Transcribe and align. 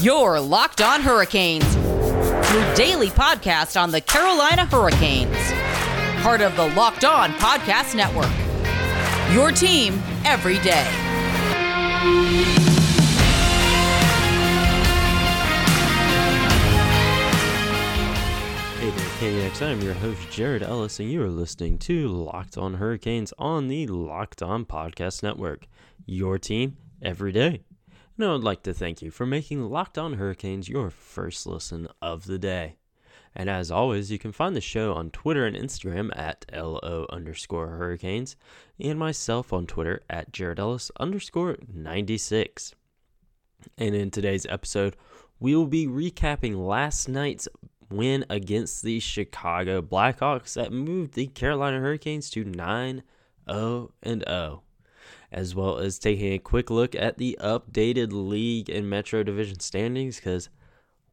You're 0.00 0.38
Locked 0.38 0.80
On 0.80 1.00
Hurricanes, 1.00 1.74
your 1.74 2.74
daily 2.76 3.08
podcast 3.08 3.80
on 3.80 3.90
the 3.90 4.00
Carolina 4.00 4.64
Hurricanes. 4.64 5.36
Part 6.22 6.40
of 6.40 6.54
the 6.54 6.68
Locked 6.76 7.04
On 7.04 7.32
Podcast 7.32 7.96
Network. 7.96 8.30
Your 9.34 9.50
team 9.50 10.00
every 10.24 10.58
day. 10.60 10.86
KDX. 19.18 19.62
I'm 19.62 19.80
your 19.80 19.94
host, 19.94 20.30
Jared 20.30 20.62
Ellis, 20.62 21.00
and 21.00 21.10
you 21.10 21.20
are 21.24 21.28
listening 21.28 21.76
to 21.78 22.06
Locked 22.06 22.56
On 22.56 22.74
Hurricanes 22.74 23.34
on 23.36 23.66
the 23.66 23.88
Locked 23.88 24.42
On 24.44 24.64
Podcast 24.64 25.24
Network. 25.24 25.66
Your 26.06 26.38
team 26.38 26.76
every 27.02 27.32
day. 27.32 27.64
And 28.18 28.26
I 28.26 28.32
would 28.32 28.42
like 28.42 28.64
to 28.64 28.74
thank 28.74 29.00
you 29.00 29.12
for 29.12 29.26
making 29.26 29.62
Locked 29.70 29.96
On 29.96 30.14
Hurricanes 30.14 30.68
your 30.68 30.90
first 30.90 31.46
listen 31.46 31.86
of 32.02 32.26
the 32.26 32.38
day. 32.38 32.74
And 33.32 33.48
as 33.48 33.70
always, 33.70 34.10
you 34.10 34.18
can 34.18 34.32
find 34.32 34.56
the 34.56 34.60
show 34.60 34.92
on 34.92 35.10
Twitter 35.10 35.46
and 35.46 35.54
Instagram 35.54 36.10
at 36.18 36.44
LO 36.52 37.06
underscore 37.10 37.68
Hurricanes, 37.68 38.34
and 38.80 38.98
myself 38.98 39.52
on 39.52 39.68
Twitter 39.68 40.02
at 40.10 40.32
Jared 40.32 40.58
Ellis 40.58 40.90
underscore 40.98 41.58
96. 41.72 42.74
And 43.76 43.94
in 43.94 44.10
today's 44.10 44.46
episode, 44.46 44.96
we 45.38 45.54
will 45.54 45.68
be 45.68 45.86
recapping 45.86 46.66
last 46.66 47.08
night's 47.08 47.46
win 47.88 48.24
against 48.28 48.82
the 48.82 48.98
Chicago 48.98 49.80
Blackhawks 49.80 50.54
that 50.54 50.72
moved 50.72 51.14
the 51.14 51.28
Carolina 51.28 51.78
Hurricanes 51.78 52.30
to 52.30 52.42
9 52.42 53.04
0 53.48 53.92
and 54.02 54.24
0, 54.26 54.62
as 55.30 55.54
well 55.54 55.78
as 55.78 55.98
taking 55.98 56.32
a 56.32 56.38
quick 56.38 56.70
look 56.70 56.94
at 56.94 57.18
the 57.18 57.38
updated 57.40 58.08
league 58.12 58.70
and 58.70 58.88
Metro 58.88 59.22
Division 59.22 59.60
standings 59.60 60.16
because 60.16 60.48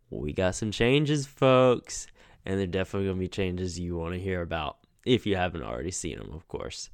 we 0.10 0.34
got 0.34 0.56
some 0.56 0.72
changes, 0.72 1.26
folks, 1.26 2.08
and 2.46 2.60
they're 2.60 2.68
definitely 2.68 3.08
going 3.08 3.18
to 3.18 3.22
be 3.22 3.28
changes 3.28 3.80
you 3.80 3.98
want 3.98 4.14
to 4.14 4.20
hear 4.20 4.42
about 4.42 4.78
if 5.06 5.26
you 5.26 5.36
haven't 5.36 5.64
already 5.64 5.92
seen 5.92 6.18
them, 6.18 6.32
of 6.34 6.48
course. 6.48 6.90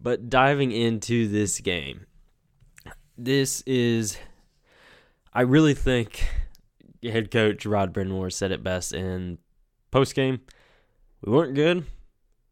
But 0.00 0.28
diving 0.28 0.72
into 0.72 1.28
this 1.28 1.60
game, 1.60 2.06
this 3.16 3.62
is, 3.62 4.18
I 5.32 5.42
really 5.42 5.74
think 5.74 6.26
head 7.02 7.30
coach 7.30 7.66
Rod 7.66 7.92
Brind'Amour 7.92 8.32
said 8.32 8.50
it 8.50 8.62
best 8.62 8.92
in 8.92 9.38
post 9.90 10.14
game. 10.14 10.40
We 11.22 11.32
weren't 11.32 11.54
good, 11.54 11.86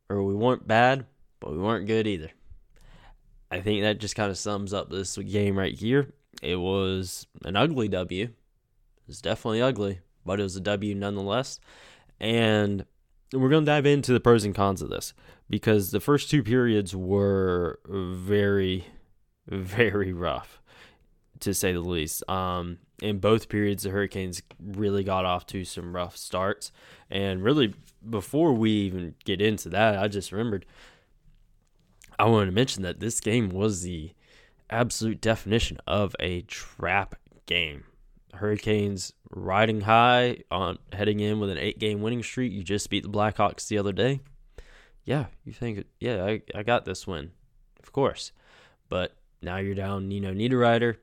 or 0.08 0.22
we 0.22 0.34
weren't 0.34 0.66
bad, 0.66 1.06
but 1.40 1.52
we 1.52 1.58
weren't 1.58 1.86
good 1.86 2.06
either. 2.06 2.30
I 3.52 3.60
think 3.60 3.82
that 3.82 3.98
just 3.98 4.16
kind 4.16 4.30
of 4.30 4.38
sums 4.38 4.72
up 4.72 4.88
this 4.88 5.18
game 5.18 5.58
right 5.58 5.74
here. 5.74 6.08
It 6.40 6.56
was 6.56 7.26
an 7.44 7.54
ugly 7.54 7.86
W. 7.88 8.24
It 8.24 8.32
was 9.06 9.20
definitely 9.20 9.60
ugly, 9.60 10.00
but 10.24 10.40
it 10.40 10.42
was 10.42 10.56
a 10.56 10.60
W 10.60 10.94
nonetheless. 10.94 11.60
And 12.18 12.86
we're 13.30 13.50
going 13.50 13.66
to 13.66 13.70
dive 13.70 13.84
into 13.84 14.14
the 14.14 14.20
pros 14.20 14.44
and 14.44 14.54
cons 14.54 14.80
of 14.80 14.88
this 14.88 15.12
because 15.50 15.90
the 15.90 16.00
first 16.00 16.30
two 16.30 16.42
periods 16.42 16.96
were 16.96 17.78
very, 17.86 18.86
very 19.46 20.14
rough, 20.14 20.62
to 21.40 21.52
say 21.52 21.74
the 21.74 21.80
least. 21.80 22.26
Um, 22.30 22.78
in 23.02 23.18
both 23.18 23.50
periods, 23.50 23.82
the 23.82 23.90
Hurricanes 23.90 24.40
really 24.58 25.04
got 25.04 25.26
off 25.26 25.44
to 25.48 25.62
some 25.66 25.94
rough 25.94 26.16
starts. 26.16 26.72
And 27.10 27.42
really, 27.42 27.74
before 28.08 28.54
we 28.54 28.70
even 28.70 29.14
get 29.26 29.42
into 29.42 29.68
that, 29.68 29.98
I 29.98 30.08
just 30.08 30.32
remembered 30.32 30.64
I 32.22 32.26
want 32.26 32.46
to 32.46 32.52
mention 32.52 32.84
that 32.84 33.00
this 33.00 33.18
game 33.18 33.48
was 33.48 33.82
the 33.82 34.12
absolute 34.70 35.20
definition 35.20 35.78
of 35.88 36.14
a 36.20 36.42
trap 36.42 37.16
game. 37.46 37.82
Hurricanes 38.34 39.12
riding 39.32 39.80
high 39.80 40.44
on 40.48 40.78
heading 40.92 41.18
in 41.18 41.40
with 41.40 41.50
an 41.50 41.58
eight 41.58 41.80
game 41.80 42.00
winning 42.00 42.22
streak. 42.22 42.52
You 42.52 42.62
just 42.62 42.88
beat 42.90 43.02
the 43.02 43.08
Blackhawks 43.08 43.66
the 43.66 43.76
other 43.76 43.90
day. 43.90 44.20
Yeah, 45.04 45.26
you 45.44 45.52
think, 45.52 45.84
yeah, 45.98 46.24
I, 46.24 46.42
I 46.54 46.62
got 46.62 46.84
this 46.84 47.08
win, 47.08 47.32
of 47.82 47.90
course. 47.90 48.30
But 48.88 49.16
now 49.42 49.56
you're 49.56 49.74
down, 49.74 50.08
know, 50.20 50.32
Niederreiter 50.32 50.98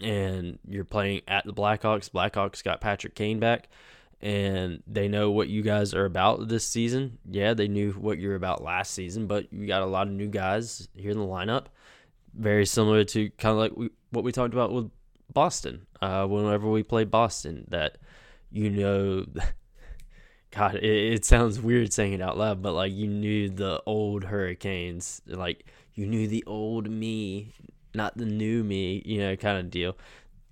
and 0.00 0.60
you're 0.68 0.84
playing 0.84 1.22
at 1.26 1.44
the 1.44 1.52
Blackhawks. 1.52 2.08
Blackhawks 2.08 2.62
got 2.62 2.80
Patrick 2.80 3.16
Kane 3.16 3.40
back, 3.40 3.68
and 4.22 4.82
they 4.86 5.08
know 5.08 5.30
what 5.30 5.48
you 5.48 5.62
guys 5.62 5.94
are 5.94 6.04
about 6.04 6.48
this 6.48 6.66
season. 6.66 7.18
Yeah, 7.28 7.54
they 7.54 7.68
knew 7.68 7.92
what 7.92 8.18
you're 8.18 8.34
about 8.34 8.62
last 8.62 8.92
season, 8.92 9.26
but 9.26 9.52
you 9.52 9.66
got 9.66 9.82
a 9.82 9.86
lot 9.86 10.06
of 10.06 10.12
new 10.12 10.28
guys 10.28 10.88
here 10.94 11.10
in 11.10 11.18
the 11.18 11.24
lineup. 11.24 11.66
Very 12.34 12.66
similar 12.66 13.04
to 13.04 13.30
kind 13.30 13.52
of 13.52 13.58
like 13.58 13.76
we, 13.76 13.90
what 14.10 14.24
we 14.24 14.32
talked 14.32 14.54
about 14.54 14.72
with 14.72 14.90
Boston. 15.32 15.86
Uh, 16.00 16.26
whenever 16.26 16.70
we 16.70 16.82
played 16.82 17.10
Boston, 17.10 17.66
that 17.68 17.98
you 18.50 18.70
know, 18.70 19.24
God, 20.50 20.76
it, 20.76 20.84
it 20.84 21.24
sounds 21.24 21.60
weird 21.60 21.92
saying 21.92 22.12
it 22.12 22.22
out 22.22 22.38
loud, 22.38 22.62
but 22.62 22.72
like 22.72 22.92
you 22.92 23.06
knew 23.06 23.48
the 23.48 23.82
old 23.86 24.24
Hurricanes, 24.24 25.22
like 25.26 25.66
you 25.94 26.06
knew 26.06 26.28
the 26.28 26.44
old 26.46 26.90
me 26.90 27.54
not 27.94 28.16
the 28.16 28.24
new 28.24 28.62
me, 28.62 29.02
you 29.04 29.18
know, 29.18 29.36
kind 29.36 29.58
of 29.58 29.70
deal. 29.70 29.96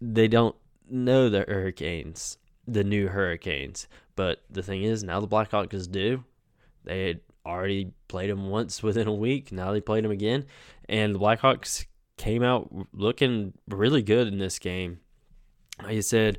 They 0.00 0.28
don't 0.28 0.56
know 0.88 1.28
the 1.28 1.40
Hurricanes, 1.40 2.38
the 2.68 2.84
new 2.84 3.08
Hurricanes. 3.08 3.88
But 4.14 4.42
the 4.50 4.62
thing 4.62 4.82
is, 4.82 5.02
now 5.02 5.20
the 5.20 5.28
Blackhawks 5.28 5.90
do. 5.90 6.24
They 6.84 7.08
had 7.08 7.20
already 7.44 7.92
played 8.08 8.30
them 8.30 8.48
once 8.48 8.82
within 8.82 9.08
a 9.08 9.14
week. 9.14 9.50
Now 9.50 9.72
they 9.72 9.80
played 9.80 10.04
them 10.04 10.10
again. 10.10 10.44
And 10.88 11.14
the 11.14 11.18
Blackhawks 11.18 11.86
came 12.16 12.42
out 12.42 12.70
looking 12.92 13.54
really 13.68 14.02
good 14.02 14.28
in 14.28 14.38
this 14.38 14.58
game. 14.58 15.00
Like 15.82 15.96
I 15.96 16.00
said, 16.00 16.38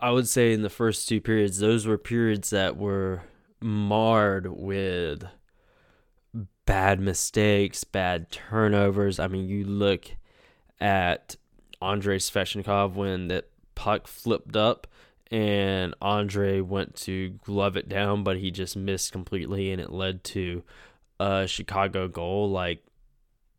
I 0.00 0.10
would 0.10 0.26
say 0.26 0.52
in 0.52 0.62
the 0.62 0.70
first 0.70 1.08
two 1.08 1.20
periods, 1.20 1.58
those 1.58 1.86
were 1.86 1.98
periods 1.98 2.50
that 2.50 2.76
were 2.76 3.22
marred 3.60 4.46
with 4.46 5.24
bad 6.64 7.00
mistakes, 7.00 7.84
bad 7.84 8.30
turnovers. 8.30 9.18
I 9.18 9.28
mean, 9.28 9.46
you 9.46 9.64
look 9.64 10.06
at 10.80 11.36
Andrei 11.82 12.16
Svechnikov 12.16 12.94
when 12.94 13.28
that 13.28 13.49
puck 13.80 14.06
flipped 14.06 14.56
up 14.56 14.86
and 15.30 15.94
Andre 16.02 16.60
went 16.60 16.96
to 16.96 17.30
glove 17.30 17.78
it 17.78 17.88
down, 17.88 18.22
but 18.22 18.36
he 18.36 18.50
just 18.50 18.76
missed 18.76 19.10
completely 19.10 19.72
and 19.72 19.80
it 19.80 19.90
led 19.90 20.22
to 20.24 20.62
a 21.18 21.46
Chicago 21.46 22.06
goal 22.06 22.50
like 22.50 22.84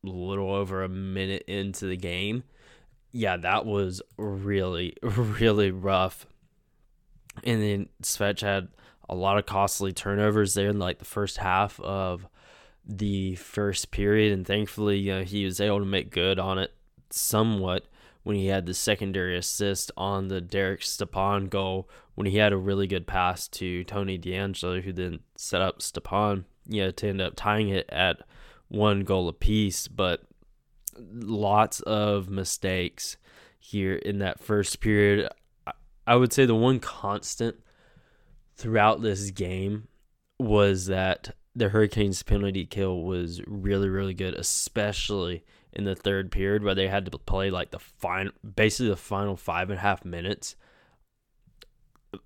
a 0.05 0.09
little 0.09 0.53
over 0.53 0.83
a 0.83 0.89
minute 0.89 1.43
into 1.47 1.87
the 1.87 1.97
game. 1.97 2.43
Yeah, 3.11 3.35
that 3.37 3.65
was 3.65 4.03
really, 4.15 4.95
really 5.01 5.71
rough. 5.71 6.27
And 7.43 7.59
then 7.59 7.89
Svech 8.03 8.41
had 8.41 8.67
a 9.09 9.15
lot 9.15 9.39
of 9.39 9.47
costly 9.47 9.91
turnovers 9.91 10.53
there 10.53 10.69
in 10.69 10.77
like 10.77 10.99
the 10.99 11.05
first 11.05 11.37
half 11.37 11.79
of 11.79 12.27
the 12.85 13.35
first 13.35 13.89
period, 13.89 14.33
and 14.33 14.45
thankfully, 14.45 14.99
you 14.99 15.15
know, 15.15 15.23
he 15.23 15.45
was 15.45 15.59
able 15.59 15.79
to 15.79 15.85
make 15.85 16.11
good 16.11 16.37
on 16.37 16.59
it 16.59 16.73
somewhat 17.09 17.85
when 18.23 18.35
he 18.35 18.47
had 18.47 18.65
the 18.65 18.73
secondary 18.73 19.37
assist 19.37 19.91
on 19.97 20.27
the 20.27 20.41
Derek 20.41 20.83
Stepan 20.83 21.47
goal 21.47 21.89
when 22.15 22.27
he 22.27 22.37
had 22.37 22.53
a 22.53 22.57
really 22.57 22.87
good 22.87 23.07
pass 23.07 23.47
to 23.47 23.83
Tony 23.83 24.19
DeAngelo, 24.19 24.81
who 24.83 24.93
then 24.93 25.19
set 25.35 25.61
up 25.61 25.81
Stepan, 25.81 26.45
you 26.67 26.83
know, 26.83 26.91
to 26.91 27.07
end 27.07 27.21
up 27.21 27.33
tying 27.35 27.69
it 27.69 27.89
at 27.89 28.21
one 28.67 29.03
goal 29.03 29.27
apiece. 29.27 29.87
But 29.87 30.21
lots 30.97 31.79
of 31.81 32.29
mistakes 32.29 33.17
here 33.59 33.95
in 33.95 34.19
that 34.19 34.39
first 34.39 34.79
period. 34.81 35.29
I 36.05 36.15
would 36.15 36.33
say 36.33 36.45
the 36.45 36.55
one 36.55 36.79
constant 36.79 37.57
throughout 38.55 39.01
this 39.01 39.31
game 39.31 39.87
was 40.39 40.87
that 40.87 41.35
the 41.55 41.69
Hurricanes 41.69 42.23
penalty 42.23 42.65
kill 42.65 43.03
was 43.03 43.41
really 43.47 43.89
really 43.89 44.13
good, 44.13 44.33
especially 44.33 45.43
in 45.73 45.83
the 45.85 45.95
third 45.95 46.31
period 46.31 46.63
where 46.63 46.75
they 46.75 46.87
had 46.87 47.05
to 47.05 47.17
play 47.17 47.49
like 47.49 47.72
the 47.72 47.79
final, 47.79 48.31
basically 48.55 48.90
the 48.90 48.96
final 48.96 49.35
five 49.35 49.69
and 49.69 49.79
a 49.79 49.81
half 49.81 50.03
minutes 50.03 50.55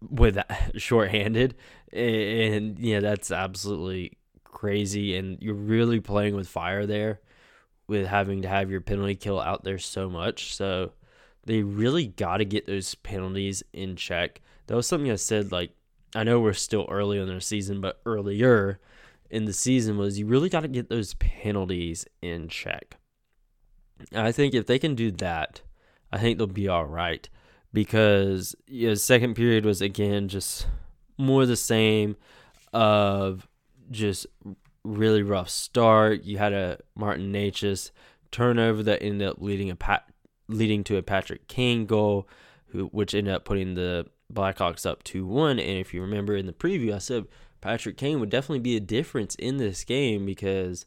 with 0.02 0.40
shorthanded, 0.78 1.56
and 1.92 2.80
yeah, 2.80 3.00
that's 3.00 3.32
absolutely 3.32 4.18
crazy. 4.44 5.16
And 5.16 5.42
you're 5.42 5.54
really 5.54 6.00
playing 6.00 6.36
with 6.36 6.48
fire 6.48 6.86
there, 6.86 7.22
with 7.88 8.08
having 8.08 8.42
to 8.42 8.48
have 8.48 8.72
your 8.72 8.82
penalty 8.82 9.16
kill 9.16 9.40
out 9.40 9.64
there 9.64 9.78
so 9.78 10.10
much. 10.10 10.56
So 10.56 10.94
they 11.46 11.62
really 11.62 12.08
got 12.08 12.38
to 12.38 12.46
get 12.46 12.66
those 12.66 12.96
penalties 12.96 13.64
in 13.74 13.96
check. 13.96 14.42
That 14.68 14.76
was 14.76 14.88
something 14.88 15.12
I 15.12 15.16
said 15.16 15.52
like 15.52 15.72
I 16.16 16.24
know 16.24 16.40
we're 16.40 16.54
still 16.54 16.88
early 16.90 17.20
in 17.20 17.28
the 17.28 17.42
season, 17.42 17.82
but 17.82 18.00
earlier 18.06 18.80
in 19.30 19.46
the 19.46 19.54
season 19.54 19.98
was 19.98 20.18
you 20.18 20.26
really 20.26 20.50
got 20.50 20.62
to 20.62 20.68
get 20.68 20.90
those 20.90 21.14
penalties 21.16 22.06
in 22.22 22.48
check. 22.48 22.95
I 24.14 24.32
think 24.32 24.54
if 24.54 24.66
they 24.66 24.80
can 24.80 24.96
do 24.96 25.12
that, 25.12 25.62
I 26.12 26.18
think 26.18 26.38
they'll 26.38 26.48
be 26.48 26.68
all 26.68 26.86
right 26.86 27.28
because 27.74 28.56
you 28.68 28.90
know, 28.90 28.94
second 28.96 29.36
period 29.36 29.66
was 29.66 29.82
again 29.82 30.28
just 30.28 30.68
more 31.18 31.46
the 31.46 31.56
same 31.56 32.16
of 32.74 33.48
just 33.92 34.26
really 34.84 35.24
rough 35.24 35.50
start. 35.50 36.24
You 36.24 36.38
had 36.38 36.54
a 36.54 36.80
Martin 36.96 37.32
Necas 37.34 37.92
turnover 38.32 38.84
that 38.84 39.02
ended 39.02 39.28
up 39.28 39.42
leading 39.42 39.70
a 39.70 39.76
Pat 39.76 40.10
leading 40.48 40.84
to 40.86 40.98
a 40.98 41.04
Patrick 41.04 41.48
Kane 41.48 41.86
goal, 41.86 42.28
who 42.68 42.86
which 42.88 43.14
ended 43.14 43.34
up 43.34 43.46
putting 43.46 43.76
the 43.76 44.06
Blackhawks 44.34 44.86
up 44.86 45.04
2 45.04 45.26
1. 45.26 45.60
And 45.60 45.80
if 45.80 45.94
you 45.94 46.02
remember 46.02 46.36
in 46.36 46.46
the 46.46 46.54
preview, 46.54 46.94
I 46.94 47.00
said 47.00 47.26
Patrick 47.62 47.98
Kane 47.98 48.20
would 48.20 48.30
definitely 48.30 48.60
be 48.60 48.76
a 48.76 48.82
difference 48.82 49.36
in 49.36 49.58
this 49.58 49.84
game 49.84 50.26
because 50.26 50.86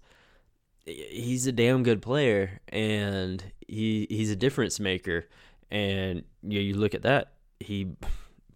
he's 0.89 1.47
a 1.47 1.53
damn 1.53 1.83
good 1.83 2.03
player 2.03 2.61
and 2.69 3.45
he 3.67 4.07
he's 4.11 4.31
a 4.31 4.37
difference 4.37 4.81
maker. 4.81 5.27
And 5.71 6.25
you, 6.43 6.61
you 6.61 6.75
look 6.75 6.95
at 6.95 7.03
that, 7.03 7.33
he 7.61 7.89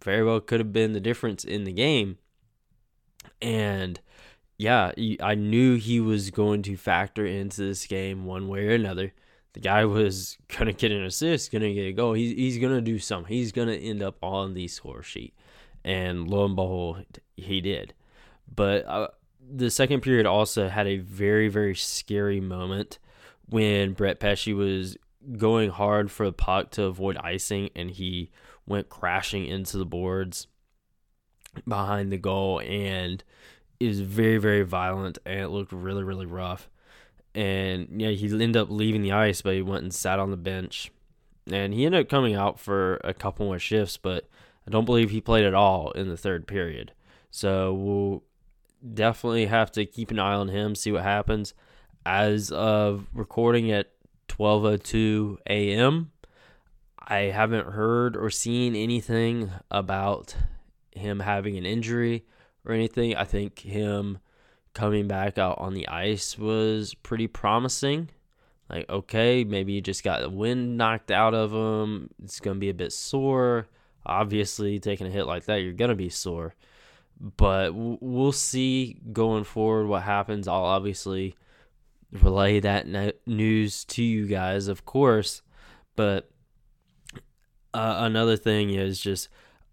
very 0.03 0.23
well 0.23 0.39
could 0.39 0.59
have 0.59 0.73
been 0.73 0.93
the 0.93 0.99
difference 0.99 1.43
in 1.43 1.63
the 1.63 1.71
game. 1.71 2.17
And 3.41 3.99
yeah, 4.57 4.91
I 5.21 5.35
knew 5.35 5.75
he 5.75 5.99
was 5.99 6.31
going 6.31 6.63
to 6.63 6.77
factor 6.77 7.25
into 7.25 7.61
this 7.61 7.85
game 7.85 8.25
one 8.25 8.47
way 8.47 8.67
or 8.67 8.71
another. 8.71 9.13
The 9.53 9.59
guy 9.59 9.85
was 9.85 10.37
gonna 10.57 10.73
get 10.73 10.91
an 10.91 11.03
assist, 11.03 11.51
gonna 11.51 11.73
get 11.73 11.87
a 11.87 11.93
goal. 11.93 12.13
He's 12.13 12.35
he's 12.35 12.57
gonna 12.57 12.81
do 12.81 12.97
something. 12.99 13.31
He's 13.31 13.51
gonna 13.51 13.73
end 13.73 14.01
up 14.01 14.17
on 14.23 14.53
the 14.53 14.67
score 14.67 15.03
sheet, 15.03 15.35
and 15.83 16.27
lo 16.27 16.45
and 16.45 16.55
behold, 16.55 17.05
he 17.37 17.61
did. 17.61 17.93
But 18.53 18.85
uh, 18.87 19.07
the 19.51 19.69
second 19.69 20.01
period 20.01 20.25
also 20.25 20.67
had 20.69 20.87
a 20.87 20.97
very 20.97 21.47
very 21.47 21.75
scary 21.75 22.39
moment 22.39 22.99
when 23.47 23.93
Brett 23.93 24.19
Pesce 24.19 24.47
was 24.47 24.97
going 25.37 25.69
hard 25.69 26.11
for 26.11 26.25
the 26.25 26.33
puck 26.33 26.71
to 26.71 26.83
avoid 26.83 27.17
icing, 27.17 27.69
and 27.75 27.91
he 27.91 28.31
went 28.65 28.89
crashing 28.89 29.45
into 29.45 29.77
the 29.77 29.85
boards 29.85 30.47
behind 31.67 32.11
the 32.11 32.17
goal, 32.17 32.59
and 32.61 33.23
it 33.79 33.87
was 33.87 33.99
very 33.99 34.37
very 34.37 34.63
violent, 34.63 35.17
and 35.25 35.39
it 35.39 35.49
looked 35.49 35.71
really 35.71 36.03
really 36.03 36.25
rough. 36.25 36.69
And 37.35 38.01
yeah, 38.01 38.09
he 38.09 38.27
ended 38.27 38.57
up 38.57 38.69
leaving 38.69 39.01
the 39.01 39.11
ice, 39.11 39.41
but 39.41 39.55
he 39.55 39.61
went 39.61 39.83
and 39.83 39.93
sat 39.93 40.19
on 40.19 40.31
the 40.31 40.37
bench, 40.37 40.91
and 41.51 41.73
he 41.73 41.85
ended 41.85 42.01
up 42.01 42.09
coming 42.09 42.35
out 42.35 42.59
for 42.59 43.01
a 43.03 43.13
couple 43.13 43.45
more 43.45 43.59
shifts, 43.59 43.97
but 43.97 44.27
I 44.67 44.71
don't 44.71 44.85
believe 44.85 45.09
he 45.09 45.21
played 45.21 45.45
at 45.45 45.53
all 45.53 45.91
in 45.91 46.07
the 46.09 46.17
third 46.17 46.47
period. 46.47 46.93
So 47.31 47.73
we'll 47.73 48.23
definitely 48.93 49.45
have 49.45 49.71
to 49.73 49.85
keep 49.85 50.11
an 50.11 50.19
eye 50.19 50.33
on 50.33 50.49
him, 50.49 50.75
see 50.75 50.91
what 50.91 51.03
happens. 51.03 51.53
As 52.05 52.51
of 52.51 53.07
recording 53.13 53.71
at 53.71 53.91
12:02 54.27 55.37
a.m., 55.47 56.11
I 56.99 57.19
haven't 57.23 57.67
heard 57.67 58.15
or 58.15 58.29
seen 58.29 58.75
anything 58.75 59.51
about 59.69 60.35
him 60.91 61.19
having 61.19 61.57
an 61.57 61.65
injury 61.65 62.25
or 62.65 62.73
anything. 62.73 63.15
I 63.15 63.23
think 63.25 63.59
him 63.59 64.19
coming 64.73 65.07
back 65.07 65.37
out 65.37 65.59
on 65.59 65.73
the 65.73 65.87
ice 65.87 66.37
was 66.37 66.93
pretty 66.93 67.27
promising. 67.27 68.09
Like, 68.69 68.89
okay, 68.89 69.43
maybe 69.43 69.73
you 69.73 69.81
just 69.81 70.03
got 70.03 70.21
the 70.21 70.29
wind 70.29 70.77
knocked 70.77 71.11
out 71.11 71.33
of 71.33 71.51
him. 71.53 72.09
It's 72.23 72.39
going 72.39 72.55
to 72.55 72.59
be 72.59 72.69
a 72.69 72.73
bit 72.73 72.91
sore. 72.93 73.67
Obviously, 74.05 74.79
taking 74.79 75.07
a 75.07 75.11
hit 75.11 75.27
like 75.27 75.45
that, 75.45 75.57
you're 75.57 75.73
going 75.73 75.89
to 75.89 75.95
be 75.95 76.09
sore 76.09 76.55
but 77.19 77.73
we'll 77.73 78.31
see 78.31 78.97
going 79.11 79.43
forward 79.43 79.87
what 79.87 80.03
happens. 80.03 80.47
I'll 80.47 80.63
obviously 80.63 81.35
relay 82.11 82.59
that 82.59 82.87
news 83.25 83.85
to 83.85 84.03
you 84.03 84.27
guys, 84.27 84.67
of 84.67 84.85
course. 84.85 85.41
But 85.95 86.29
uh, 87.73 87.97
another 87.99 88.37
thing 88.37 88.71
is 88.71 88.99
just 88.99 89.29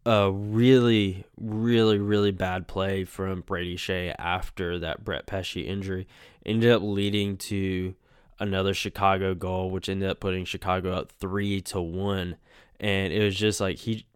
a 0.07 0.31
really, 0.31 1.25
really, 1.37 1.99
really 1.99 2.31
bad 2.31 2.67
play 2.67 3.05
from 3.05 3.43
Brady 3.43 3.77
Skjei 3.77 4.15
after 4.19 4.79
that 4.79 5.05
Brett 5.05 5.27
Pesce 5.27 5.57
injury 5.57 6.07
ended 6.47 6.71
up 6.71 6.83
leading 6.83 7.37
to 7.37 7.95
another 8.39 8.73
Chicago 8.73 9.35
goal, 9.35 9.71
which 9.71 9.89
ended 9.89 10.09
up 10.09 10.21
putting 10.21 10.45
Chicago 10.45 10.93
up 10.93 11.13
three 11.13 11.61
to 11.61 11.81
one. 11.81 12.37
And 12.79 13.13
it 13.13 13.23
was 13.23 13.37
just 13.37 13.61
like 13.61 13.77
he 13.77 14.07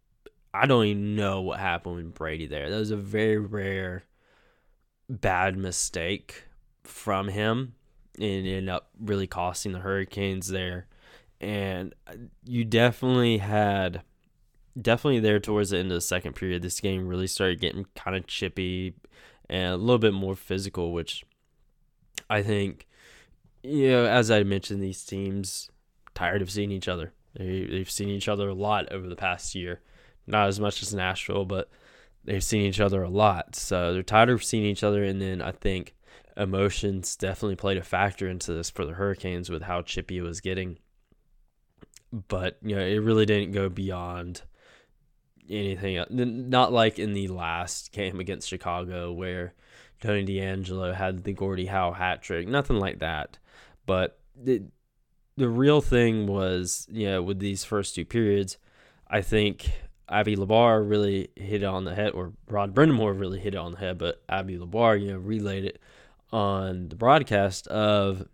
I 0.55 0.67
don't 0.67 0.85
even 0.87 1.17
know 1.17 1.41
what 1.41 1.59
happened 1.59 1.97
with 1.97 2.15
Brady 2.15 2.47
there. 2.47 2.71
That 2.71 2.79
was 2.79 2.93
a 2.93 2.97
very 2.97 3.39
rare 3.39 4.05
bad 5.11 5.57
mistake 5.57 6.45
from 6.85 7.27
him 7.27 7.75
and 8.17 8.47
ended 8.47 8.69
up 8.69 8.89
really 9.01 9.27
costing 9.27 9.73
the 9.73 9.81
Hurricanes 9.81 10.47
there. 10.47 10.87
And 11.41 11.93
uh, 12.07 12.13
you 12.45 12.65
definitely 12.65 13.39
had 13.39 14.03
definitely 14.81 15.19
there 15.19 15.41
towards 15.41 15.71
the 15.71 15.79
end 15.79 15.91
of 15.91 15.97
the 15.97 16.01
second 16.01 16.35
period, 16.35 16.63
this 16.63 16.81
game 16.81 17.09
really 17.09 17.27
started 17.27 17.61
getting 17.61 17.87
kind 17.97 18.17
of 18.17 18.29
chippy 18.29 18.95
and 19.51 19.75
a 19.75 19.77
little 19.77 19.99
bit 19.99 20.15
more 20.15 20.37
physical, 20.37 20.93
which 20.93 21.25
I 22.31 22.43
think, 22.43 22.87
you 23.65 23.91
know, 23.91 24.07
as 24.07 24.31
I 24.31 24.45
mentioned, 24.45 24.81
these 24.81 25.05
teams 25.05 25.69
tired 26.15 26.43
of 26.43 26.51
seeing 26.51 26.71
each 26.71 26.89
other. 26.89 27.13
They, 27.35 27.65
they've 27.65 27.91
seen 27.91 28.09
each 28.09 28.29
other 28.29 28.49
a 28.49 28.55
lot 28.55 28.93
over 28.93 29.09
the 29.09 29.17
past 29.17 29.57
year 29.57 29.81
not 30.27 30.49
as 30.49 30.59
much 30.61 30.83
as 30.83 30.95
Nashville, 30.95 31.45
but 31.45 31.69
they've 32.25 32.43
seen 32.43 32.63
each 32.63 32.81
other 32.81 33.03
a 33.03 33.11
lot. 33.11 33.55
So 33.55 33.93
they're 33.93 34.03
tired 34.03 34.31
of 34.31 34.45
seeing 34.45 34.65
each 34.65 34.83
other. 34.83 35.05
And 35.05 35.21
then 35.21 35.43
I 35.43 35.53
think 35.53 35.95
emotions 36.37 37.17
definitely 37.17 37.57
played 37.57 37.77
a 37.77 37.83
factor 37.83 38.29
into 38.29 38.53
this 38.53 38.71
for 38.71 38.85
the 38.85 38.95
Hurricanes 38.95 39.51
with 39.51 39.63
how 39.63 39.83
chippy 39.83 40.19
it 40.19 40.23
was 40.23 40.41
getting. 40.41 40.79
But, 42.13 42.59
you 42.63 42.77
know, 42.77 42.83
it 42.83 43.03
really 43.03 43.27
didn't 43.27 43.53
go 43.53 43.69
beyond 43.69 44.43
anything. 45.49 46.03
Not 46.11 46.73
like 46.73 46.99
in 46.99 47.13
the 47.13 47.29
last 47.29 47.93
game 47.93 48.21
against 48.21 48.49
Chicago 48.49 49.13
where 49.13 49.53
Tony 50.01 50.25
DeAngelo 50.25 50.95
had 50.95 51.25
the 51.25 51.33
Gordie 51.33 51.67
Howe 51.67 51.93
hat 51.93 52.23
trick. 52.23 52.49
Nothing 52.49 52.79
like 52.79 53.01
that. 53.01 53.39
But 53.87 54.19
the, 54.37 54.63
the 55.37 55.49
real 55.49 55.81
thing 55.81 56.27
was, 56.27 56.87
you 56.91 57.07
know, 57.07 57.23
with 57.23 57.39
these 57.41 57.65
first 57.65 57.95
two 57.95 58.05
periods, 58.05 58.57
I 59.09 59.21
think 59.21 59.73
Abbie 60.09 60.37
Labar 60.37 60.89
really 60.89 61.29
hit 61.37 61.63
it 61.63 61.67
on 61.67 61.85
the 61.85 61.95
head, 61.95 62.13
or 62.13 62.33
Rod 62.49 62.75
Brind'Amour 62.75 63.19
really 63.19 63.41
hit 63.41 63.55
it 63.55 63.59
on 63.59 63.73
the 63.73 63.79
head, 63.79 63.99
but 63.99 64.23
Abbie 64.29 64.59
Labar, 64.59 65.01
you 65.01 65.13
know, 65.13 65.19
relayed 65.19 65.65
it 65.65 65.79
on 66.33 66.89
the 66.89 66.97
broadcast 66.97 67.67
of 67.69 68.27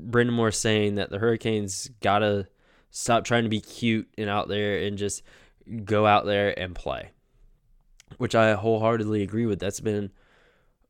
Brind'Amour 0.00 0.54
saying 0.54 0.96
that 0.96 1.10
the 1.10 1.18
Hurricanes 1.18 1.90
gotta 2.00 2.48
stop 2.90 3.24
trying 3.24 3.42
to 3.42 3.48
be 3.48 3.60
cute 3.60 4.08
and 4.16 4.30
out 4.30 4.48
there 4.48 4.78
and 4.78 4.96
just 4.96 5.22
go 5.84 6.06
out 6.06 6.26
there 6.26 6.56
and 6.58 6.74
play, 6.74 7.10
which 8.18 8.34
I 8.34 8.54
wholeheartedly 8.54 9.22
agree 9.22 9.46
with. 9.46 9.58
That's 9.58 9.80
been 9.80 10.12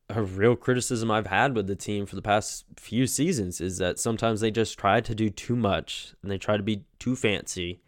a 0.09 0.21
real 0.21 0.55
criticism 0.55 1.09
I've 1.09 1.27
had 1.27 1.55
with 1.55 1.65
the 1.65 1.75
team 1.75 2.05
for 2.05 2.15
the 2.15 2.21
past 2.21 2.65
few 2.77 3.07
seasons 3.07 3.59
is 3.59 3.79
that 3.79 3.97
sometimes 3.97 4.39
they 4.39 4.51
just 4.51 4.77
try 4.77 5.01
to 5.01 5.15
do 5.15 5.31
too 5.31 5.55
much 5.55 6.13
and 6.21 6.29
they 6.29 6.37
try 6.37 6.57
to 6.57 6.63
be 6.63 6.83
too 6.99 7.15
fancy 7.15 7.81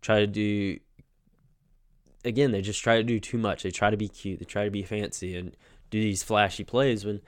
try 0.00 0.20
to 0.20 0.26
do 0.26 0.78
again 2.24 2.52
they 2.52 2.60
just 2.60 2.82
try 2.82 2.96
to 2.96 3.02
do 3.02 3.20
too 3.20 3.38
much. 3.38 3.62
They 3.62 3.70
try 3.70 3.90
to 3.90 3.96
be 3.96 4.08
cute. 4.08 4.38
They 4.38 4.44
try 4.44 4.64
to 4.64 4.70
be 4.70 4.82
fancy 4.82 5.36
and 5.36 5.56
do 5.90 6.00
these 6.00 6.22
flashy 6.22 6.64
plays 6.64 7.04
when 7.04 7.20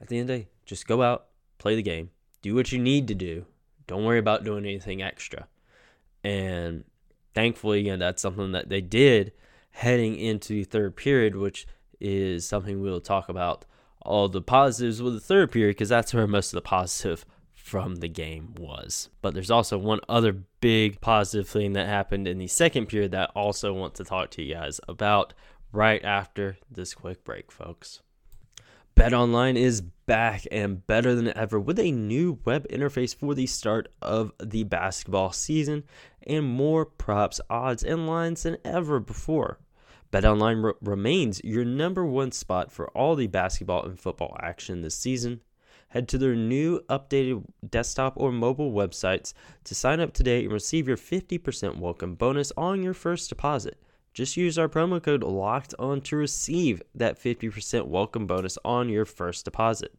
at 0.00 0.08
the 0.08 0.18
end 0.18 0.30
of 0.30 0.36
the 0.36 0.42
day 0.42 0.48
just 0.66 0.86
go 0.86 1.02
out 1.02 1.26
play 1.58 1.74
the 1.74 1.82
game 1.82 2.10
do 2.42 2.54
what 2.54 2.72
you 2.72 2.78
need 2.78 3.08
to 3.08 3.14
do. 3.14 3.44
Don't 3.86 4.04
worry 4.04 4.18
about 4.18 4.44
doing 4.44 4.64
anything 4.64 5.02
extra. 5.02 5.46
And 6.22 6.84
thankfully 7.34 7.80
again 7.80 7.98
that's 7.98 8.22
something 8.22 8.52
that 8.52 8.68
they 8.68 8.80
did 8.80 9.32
heading 9.72 10.16
into 10.16 10.54
the 10.54 10.64
third 10.64 10.96
period 10.96 11.36
which 11.36 11.66
is 12.00 12.46
something 12.46 12.80
we'll 12.80 13.00
talk 13.00 13.28
about 13.28 13.64
all 14.02 14.28
the 14.28 14.42
positives 14.42 15.00
with 15.00 15.14
the 15.14 15.20
third 15.20 15.52
period 15.52 15.70
because 15.70 15.88
that's 15.88 16.12
where 16.12 16.26
most 16.26 16.52
of 16.52 16.56
the 16.56 16.62
positive 16.62 17.24
from 17.70 17.94
the 17.96 18.08
game 18.08 18.52
was. 18.58 19.10
But 19.22 19.32
there's 19.32 19.50
also 19.50 19.78
one 19.78 20.00
other 20.08 20.32
big 20.60 21.00
positive 21.00 21.48
thing 21.48 21.74
that 21.74 21.86
happened 21.86 22.26
in 22.26 22.38
the 22.38 22.48
second 22.48 22.86
period 22.86 23.12
that 23.12 23.30
I 23.36 23.38
also 23.38 23.72
want 23.72 23.94
to 23.94 24.04
talk 24.04 24.30
to 24.30 24.42
you 24.42 24.54
guys 24.54 24.80
about 24.88 25.34
right 25.70 26.04
after 26.04 26.56
this 26.68 26.94
quick 26.94 27.22
break, 27.22 27.52
folks. 27.52 28.02
BetOnline 28.96 29.54
is 29.54 29.82
back 29.82 30.48
and 30.50 30.84
better 30.84 31.14
than 31.14 31.28
ever 31.38 31.60
with 31.60 31.78
a 31.78 31.92
new 31.92 32.40
web 32.44 32.66
interface 32.66 33.14
for 33.14 33.36
the 33.36 33.46
start 33.46 33.86
of 34.02 34.32
the 34.42 34.64
basketball 34.64 35.30
season 35.30 35.84
and 36.26 36.44
more 36.44 36.84
props, 36.84 37.40
odds, 37.48 37.84
and 37.84 38.08
lines 38.08 38.42
than 38.42 38.56
ever 38.64 38.98
before. 38.98 39.60
BetOnline 40.12 40.64
re- 40.64 40.72
remains 40.82 41.40
your 41.44 41.64
number 41.64 42.04
one 42.04 42.32
spot 42.32 42.72
for 42.72 42.88
all 42.88 43.14
the 43.14 43.28
basketball 43.28 43.84
and 43.84 43.96
football 43.96 44.36
action 44.40 44.82
this 44.82 44.96
season 44.96 45.40
head 45.90 46.08
to 46.08 46.18
their 46.18 46.34
new 46.34 46.80
updated 46.88 47.44
desktop 47.68 48.14
or 48.16 48.32
mobile 48.32 48.72
websites 48.72 49.32
to 49.64 49.74
sign 49.74 50.00
up 50.00 50.12
today 50.12 50.44
and 50.44 50.52
receive 50.52 50.88
your 50.88 50.96
50% 50.96 51.78
welcome 51.78 52.14
bonus 52.14 52.52
on 52.56 52.82
your 52.82 52.94
first 52.94 53.28
deposit. 53.28 53.80
Just 54.12 54.36
use 54.36 54.58
our 54.58 54.68
promo 54.68 55.02
code 55.02 55.22
locked 55.22 55.74
on 55.78 56.00
to 56.02 56.16
receive 56.16 56.82
that 56.94 57.18
50% 57.20 57.86
welcome 57.86 58.26
bonus 58.26 58.58
on 58.64 58.88
your 58.88 59.04
first 59.04 59.44
deposit. 59.44 59.94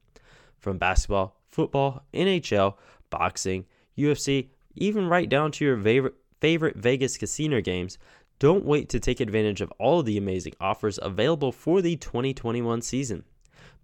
From 0.57 0.77
basketball, 0.77 1.37
football, 1.49 2.03
NHL, 2.13 2.75
boxing, 3.09 3.65
UFC, 3.97 4.49
even 4.75 5.07
right 5.07 5.29
down 5.29 5.51
to 5.53 5.65
your 5.65 6.11
favorite, 6.39 6.75
Vegas 6.75 7.17
casino 7.17 7.61
games, 7.61 7.97
don't 8.39 8.65
wait 8.65 8.89
to 8.89 8.99
take 8.99 9.19
advantage 9.19 9.61
of 9.61 9.71
all 9.79 9.99
of 9.99 10.05
the 10.05 10.17
amazing 10.17 10.53
offers 10.59 10.99
available 11.01 11.51
for 11.51 11.81
the 11.81 11.95
2021 11.97 12.81
season. 12.81 13.23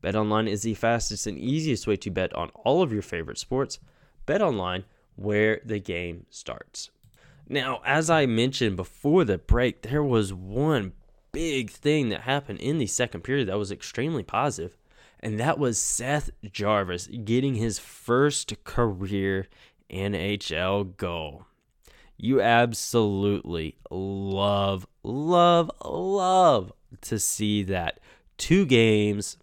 BetOnline 0.03 0.47
is 0.47 0.63
the 0.63 0.73
fastest 0.73 1.27
and 1.27 1.37
easiest 1.37 1.87
way 1.87 1.95
to 1.97 2.11
bet 2.11 2.33
on 2.33 2.49
all 2.63 2.81
of 2.81 2.93
your 2.93 3.01
favorite 3.01 3.37
sports. 3.37 3.79
BetOnline, 4.25 4.83
where 5.15 5.61
the 5.65 5.79
game 5.79 6.25
starts. 6.29 6.91
Now, 7.49 7.81
as 7.85 8.09
I 8.09 8.25
mentioned 8.25 8.75
before 8.75 9.23
the 9.23 9.37
break, 9.37 9.81
there 9.81 10.03
was 10.03 10.33
one 10.33 10.93
big 11.31 11.69
thing 11.69 12.09
that 12.09 12.21
happened 12.21 12.59
in 12.59 12.77
the 12.77 12.87
second 12.87 13.21
period 13.21 13.47
that 13.47 13.57
was 13.57 13.71
extremely 13.71 14.23
positive, 14.23 14.77
and 15.19 15.39
that 15.39 15.57
was 15.57 15.79
Seth 15.79 16.29
Jarvis 16.51 17.07
getting 17.07 17.55
his 17.55 17.79
first 17.79 18.63
career 18.63 19.47
NHL 19.89 20.97
goal. 20.97 21.45
You 22.17 22.41
absolutely 22.41 23.77
love, 23.91 24.87
love, 25.03 25.71
love 25.85 26.73
to 27.01 27.19
see 27.19 27.63
that. 27.63 27.99
Two 28.37 28.65
games, 28.65 29.37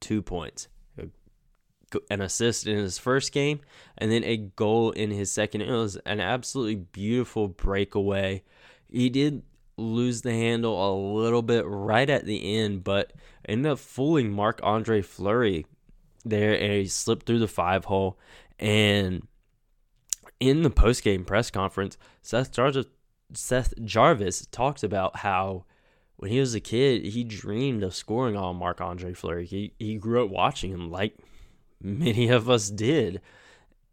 two 0.00 0.22
points 0.22 0.68
an 2.10 2.20
assist 2.20 2.66
in 2.66 2.76
his 2.76 2.98
first 2.98 3.32
game 3.32 3.60
and 3.96 4.10
then 4.10 4.24
a 4.24 4.36
goal 4.36 4.90
in 4.92 5.10
his 5.10 5.30
second. 5.30 5.62
It 5.62 5.70
was 5.70 5.96
an 6.06 6.20
absolutely 6.20 6.76
beautiful 6.76 7.48
breakaway. 7.48 8.42
He 8.90 9.08
did 9.08 9.42
lose 9.76 10.22
the 10.22 10.32
handle 10.32 10.74
a 10.74 10.92
little 11.14 11.42
bit 11.42 11.64
right 11.66 12.08
at 12.08 12.24
the 12.26 12.58
end, 12.58 12.84
but 12.84 13.12
ended 13.48 13.72
up 13.72 13.78
fooling 13.78 14.32
Marc 14.32 14.60
Andre 14.62 15.02
Fleury 15.02 15.66
there 16.24 16.54
and 16.54 16.72
he 16.72 16.86
slipped 16.86 17.26
through 17.26 17.38
the 17.38 17.48
five 17.48 17.86
hole. 17.86 18.18
And 18.58 19.26
in 20.40 20.62
the 20.62 20.70
post 20.70 21.02
game 21.02 21.24
press 21.24 21.50
conference, 21.50 21.96
Seth 22.22 22.52
Jarvis, 22.52 22.86
Seth 23.32 23.74
Jarvis 23.84 24.46
talked 24.46 24.82
about 24.82 25.18
how 25.18 25.64
when 26.18 26.32
he 26.32 26.40
was 26.40 26.52
a 26.52 26.60
kid, 26.60 27.04
he 27.04 27.22
dreamed 27.22 27.84
of 27.84 27.94
scoring 27.94 28.36
on 28.36 28.56
Marc 28.56 28.80
Andre 28.80 29.14
Fleury. 29.14 29.46
He, 29.46 29.72
he 29.78 29.94
grew 29.94 30.24
up 30.24 30.30
watching 30.30 30.72
him 30.72 30.90
like 30.90 31.16
many 31.80 32.28
of 32.28 32.50
us 32.50 32.70
did. 32.70 33.20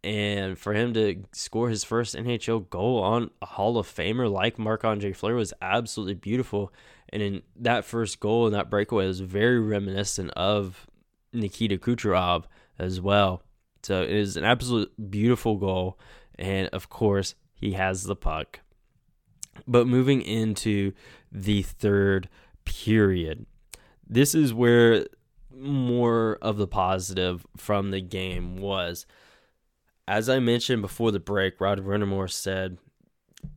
And 0.02 0.58
for 0.58 0.74
him 0.74 0.92
to 0.94 1.22
score 1.32 1.68
his 1.68 1.84
first 1.84 2.16
NHL 2.16 2.68
goal 2.68 3.00
on 3.00 3.30
a 3.40 3.46
Hall 3.46 3.78
of 3.78 3.86
Famer 3.86 4.30
like 4.30 4.58
Marc 4.58 4.84
Andre 4.84 5.12
Fleury 5.12 5.36
was 5.36 5.54
absolutely 5.62 6.14
beautiful. 6.14 6.72
And 7.10 7.22
in 7.22 7.42
that 7.60 7.84
first 7.84 8.18
goal 8.18 8.46
and 8.46 8.54
that 8.56 8.70
breakaway 8.70 9.06
was 9.06 9.20
very 9.20 9.60
reminiscent 9.60 10.32
of 10.32 10.88
Nikita 11.32 11.78
Kucherov 11.78 12.44
as 12.76 13.00
well. 13.00 13.42
So 13.84 14.02
it 14.02 14.10
is 14.10 14.36
an 14.36 14.42
absolute 14.42 14.92
beautiful 15.10 15.58
goal. 15.58 15.96
And 16.36 16.68
of 16.70 16.88
course, 16.88 17.36
he 17.54 17.74
has 17.74 18.02
the 18.02 18.16
puck. 18.16 18.60
But 19.66 19.86
moving 19.86 20.22
into 20.22 20.92
the 21.30 21.62
third 21.62 22.28
period, 22.64 23.46
this 24.08 24.34
is 24.34 24.54
where 24.54 25.06
more 25.50 26.38
of 26.42 26.58
the 26.58 26.66
positive 26.66 27.46
from 27.56 27.90
the 27.90 28.00
game 28.00 28.58
was, 28.58 29.06
as 30.06 30.28
I 30.28 30.38
mentioned 30.38 30.82
before 30.82 31.10
the 31.10 31.20
break, 31.20 31.60
Rod 31.60 31.84
Brind'Amour 31.84 32.30
said 32.30 32.78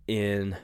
in 0.08 0.56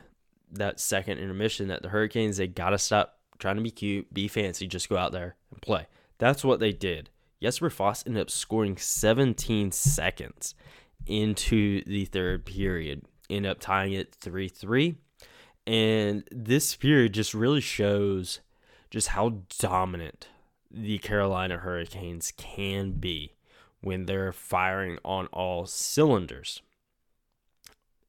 that 0.52 0.80
second 0.80 1.20
intermission 1.20 1.68
that 1.68 1.82
the 1.82 1.90
Hurricanes 1.90 2.38
they 2.38 2.48
gotta 2.48 2.78
stop 2.78 3.20
trying 3.40 3.58
to 3.58 3.62
be 3.62 3.72
cute, 3.72 4.14
be 4.14 4.28
fancy, 4.28 4.68
just 4.68 4.90
go 4.90 4.98
out 4.98 5.12
there 5.12 5.36
and 5.52 5.62
play. 5.62 5.88
That's 6.18 6.44
what 6.44 6.60
they 6.60 6.72
did. 6.72 7.10
Jesper 7.42 7.70
Fast 7.70 8.08
ended 8.08 8.22
up 8.22 8.30
scoring 8.30 8.78
17 8.78 9.72
seconds 9.72 10.56
into 11.06 11.84
the 11.84 12.06
third 12.06 12.46
period, 12.46 13.04
ended 13.30 13.52
up 13.52 13.60
tying 13.60 13.94
it 13.94 14.16
3 14.16 14.48
3. 14.48 14.96
And 15.68 16.24
this 16.32 16.76
period 16.76 17.14
just 17.14 17.34
really 17.34 17.62
shows 17.62 18.40
just 18.90 19.10
how 19.10 19.42
dominant 19.60 20.28
the 20.70 20.98
Carolina 21.00 21.58
Hurricanes 21.58 22.32
can 22.38 22.92
be 22.92 23.34
when 23.82 24.06
they're 24.06 24.34
firing 24.34 24.98
on 25.04 25.28
all 25.28 25.66
cylinders 25.66 26.62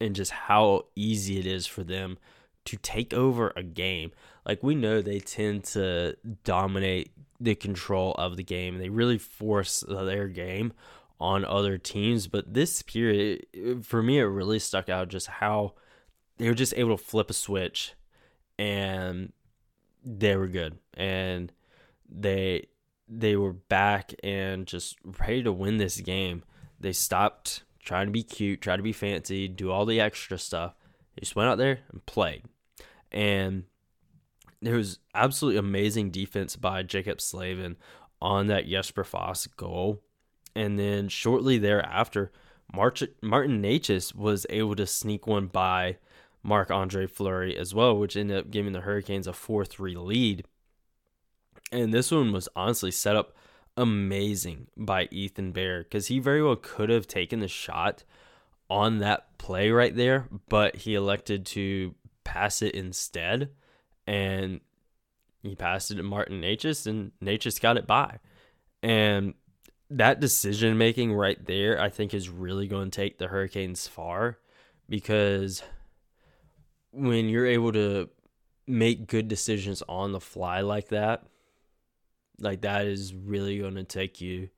and 0.00 0.14
just 0.14 0.32
how 0.32 0.86
easy 0.94 1.38
it 1.38 1.46
is 1.46 1.66
for 1.66 1.84
them 1.84 2.18
to 2.66 2.76
take 2.76 3.14
over 3.14 3.52
a 3.56 3.62
game. 3.62 4.12
Like 4.44 4.62
we 4.62 4.74
know 4.74 5.00
they 5.00 5.20
tend 5.20 5.64
to 5.64 6.16
dominate 6.44 7.12
the 7.40 7.54
control 7.54 8.12
of 8.14 8.36
the 8.36 8.42
game. 8.42 8.78
They 8.78 8.88
really 8.88 9.18
force 9.18 9.84
their 9.88 10.28
game 10.28 10.72
on 11.18 11.44
other 11.44 11.78
teams, 11.78 12.26
but 12.26 12.52
this 12.52 12.82
period 12.82 13.46
for 13.82 14.02
me 14.02 14.18
it 14.18 14.24
really 14.24 14.58
stuck 14.58 14.88
out 14.88 15.08
just 15.08 15.26
how 15.26 15.74
they 16.38 16.48
were 16.48 16.54
just 16.54 16.74
able 16.76 16.96
to 16.96 17.02
flip 17.02 17.30
a 17.30 17.34
switch 17.34 17.94
and 18.58 19.32
they 20.04 20.36
were 20.36 20.48
good. 20.48 20.78
And 20.94 21.52
they 22.08 22.68
they 23.08 23.36
were 23.36 23.52
back 23.52 24.14
and 24.22 24.66
just 24.66 24.96
ready 25.20 25.42
to 25.42 25.52
win 25.52 25.76
this 25.76 26.00
game. 26.00 26.42
They 26.80 26.92
stopped 26.92 27.62
trying 27.84 28.06
to 28.06 28.12
be 28.12 28.22
cute, 28.22 28.60
try 28.60 28.76
to 28.76 28.82
be 28.82 28.92
fancy, 28.92 29.46
do 29.48 29.70
all 29.70 29.86
the 29.86 30.00
extra 30.00 30.38
stuff. 30.38 30.74
They 31.14 31.20
just 31.20 31.36
went 31.36 31.48
out 31.48 31.58
there 31.58 31.80
and 31.92 32.04
played. 32.04 32.42
And 33.12 33.64
there 34.60 34.74
was 34.74 34.98
absolutely 35.14 35.58
amazing 35.58 36.10
defense 36.10 36.56
by 36.56 36.82
Jaccob 36.82 37.20
Slavin 37.20 37.76
on 38.20 38.48
that 38.48 38.66
Jesper 38.66 39.04
Fast 39.04 39.56
goal. 39.56 40.02
And 40.54 40.78
then 40.78 41.08
shortly 41.08 41.58
thereafter, 41.58 42.32
Martin 42.72 43.62
Necas 43.62 44.14
was 44.14 44.46
able 44.50 44.74
to 44.74 44.86
sneak 44.86 45.26
one 45.26 45.46
by 45.46 45.98
Marc 46.46 46.70
Andre 46.70 47.06
Fleury 47.06 47.56
as 47.56 47.74
well, 47.74 47.98
which 47.98 48.16
ended 48.16 48.38
up 48.38 48.50
giving 48.50 48.72
the 48.72 48.82
Hurricanes 48.82 49.26
a 49.26 49.32
4 49.32 49.64
3 49.64 49.96
lead. 49.96 50.44
And 51.72 51.92
this 51.92 52.12
one 52.12 52.32
was 52.32 52.48
honestly 52.54 52.92
set 52.92 53.16
up 53.16 53.34
amazing 53.76 54.68
by 54.76 55.08
Ethan 55.10 55.52
Bear 55.52 55.82
because 55.82 56.06
he 56.06 56.20
very 56.20 56.42
well 56.42 56.56
could 56.56 56.88
have 56.88 57.08
taken 57.08 57.40
the 57.40 57.48
shot 57.48 58.04
on 58.70 58.98
that 58.98 59.36
play 59.38 59.70
right 59.70 59.94
there, 59.94 60.28
but 60.48 60.76
he 60.76 60.94
elected 60.94 61.44
to 61.46 61.94
pass 62.24 62.62
it 62.62 62.74
instead. 62.74 63.50
And 64.06 64.60
he 65.42 65.56
passed 65.56 65.90
it 65.90 65.96
to 65.96 66.02
Martin 66.04 66.40
Necas, 66.40 66.86
and 66.86 67.10
Necas 67.22 67.60
got 67.60 67.76
it 67.76 67.86
by. 67.86 68.20
And 68.82 69.34
that 69.90 70.20
decision 70.20 70.78
making 70.78 71.12
right 71.12 71.44
there, 71.44 71.80
I 71.80 71.88
think, 71.88 72.14
is 72.14 72.28
really 72.28 72.68
going 72.68 72.90
to 72.90 72.96
take 72.96 73.18
the 73.18 73.28
Hurricanes 73.28 73.88
far 73.88 74.38
because 74.88 75.62
when 76.96 77.28
you're 77.28 77.46
able 77.46 77.72
to 77.72 78.08
make 78.66 79.06
good 79.06 79.28
decisions 79.28 79.82
on 79.88 80.12
the 80.12 80.20
fly 80.20 80.60
like 80.60 80.88
that, 80.88 81.24
like 82.38 82.62
that 82.62 82.86
is 82.86 83.14
really 83.14 83.58
going 83.58 83.76
to 83.76 83.84
take 83.84 84.20
you. 84.20 84.48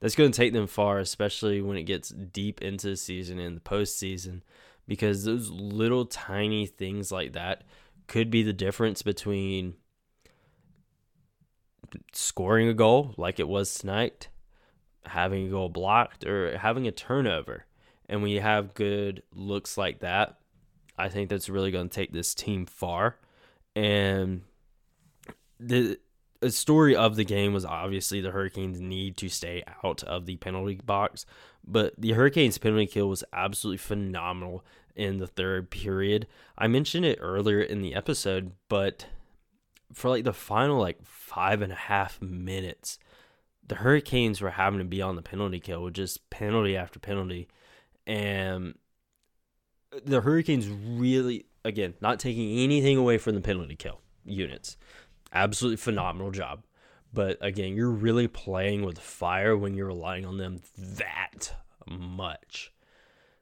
That's 0.00 0.14
going 0.14 0.30
to 0.30 0.36
take 0.36 0.52
them 0.52 0.68
far, 0.68 1.00
especially 1.00 1.60
when 1.60 1.76
it 1.76 1.82
gets 1.82 2.10
deep 2.10 2.62
into 2.62 2.90
the 2.90 2.96
season 2.96 3.38
and 3.38 3.56
the 3.56 3.60
postseason, 3.60 4.42
because 4.86 5.24
those 5.24 5.50
little 5.50 6.06
tiny 6.06 6.66
things 6.66 7.10
like 7.10 7.32
that 7.32 7.64
could 8.06 8.30
be 8.30 8.42
the 8.42 8.52
difference 8.52 9.02
between 9.02 9.74
scoring 12.12 12.68
a 12.68 12.74
goal 12.74 13.14
like 13.16 13.40
it 13.40 13.48
was 13.48 13.74
tonight, 13.74 14.28
having 15.04 15.46
a 15.46 15.50
goal 15.50 15.68
blocked, 15.68 16.24
or 16.24 16.56
having 16.58 16.86
a 16.86 16.92
turnover. 16.92 17.64
And 18.08 18.22
when 18.22 18.30
you 18.30 18.40
have 18.40 18.74
good 18.74 19.22
looks 19.34 19.76
like 19.76 20.00
that, 20.00 20.37
I 20.98 21.08
think 21.08 21.30
that's 21.30 21.48
really 21.48 21.70
going 21.70 21.88
to 21.88 21.94
take 21.94 22.12
this 22.12 22.34
team 22.34 22.66
far. 22.66 23.16
And 23.76 24.42
the 25.60 25.98
a 26.40 26.50
story 26.50 26.94
of 26.94 27.16
the 27.16 27.24
game 27.24 27.52
was 27.52 27.64
obviously 27.64 28.20
the 28.20 28.30
Hurricanes 28.30 28.80
need 28.80 29.16
to 29.16 29.28
stay 29.28 29.64
out 29.82 30.04
of 30.04 30.26
the 30.26 30.36
penalty 30.36 30.76
box, 30.84 31.26
but 31.66 31.94
the 31.98 32.12
Hurricanes 32.12 32.58
penalty 32.58 32.86
kill 32.86 33.08
was 33.08 33.24
absolutely 33.32 33.78
phenomenal 33.78 34.64
in 34.94 35.18
the 35.18 35.26
third 35.26 35.70
period. 35.70 36.26
I 36.56 36.68
mentioned 36.68 37.04
it 37.04 37.18
earlier 37.20 37.60
in 37.60 37.82
the 37.82 37.94
episode, 37.94 38.52
but 38.68 39.06
for 39.92 40.10
like 40.10 40.24
the 40.24 40.32
final 40.32 40.78
like 40.78 41.04
five 41.04 41.62
and 41.62 41.72
a 41.72 41.76
half 41.76 42.20
minutes, 42.22 42.98
the 43.66 43.76
Hurricanes 43.76 44.40
were 44.40 44.50
having 44.50 44.78
to 44.78 44.84
be 44.84 45.02
on 45.02 45.16
the 45.16 45.22
penalty 45.22 45.60
kill 45.60 45.82
with 45.82 45.94
just 45.94 46.30
penalty 46.30 46.76
after 46.76 46.98
penalty. 46.98 47.48
And 48.06 48.74
the 50.04 50.20
Hurricanes 50.20 50.68
really, 50.68 51.46
again, 51.64 51.94
not 52.00 52.20
taking 52.20 52.58
anything 52.58 52.96
away 52.96 53.18
from 53.18 53.34
the 53.34 53.40
penalty 53.40 53.76
kill 53.76 54.00
units 54.24 54.76
absolutely 55.32 55.76
phenomenal 55.76 56.30
job. 56.30 56.64
But 57.12 57.38
again, 57.40 57.74
you're 57.74 57.90
really 57.90 58.28
playing 58.28 58.84
with 58.84 58.98
fire 58.98 59.56
when 59.56 59.74
you're 59.74 59.86
relying 59.86 60.26
on 60.26 60.36
them 60.36 60.60
that 60.76 61.54
much. 61.88 62.72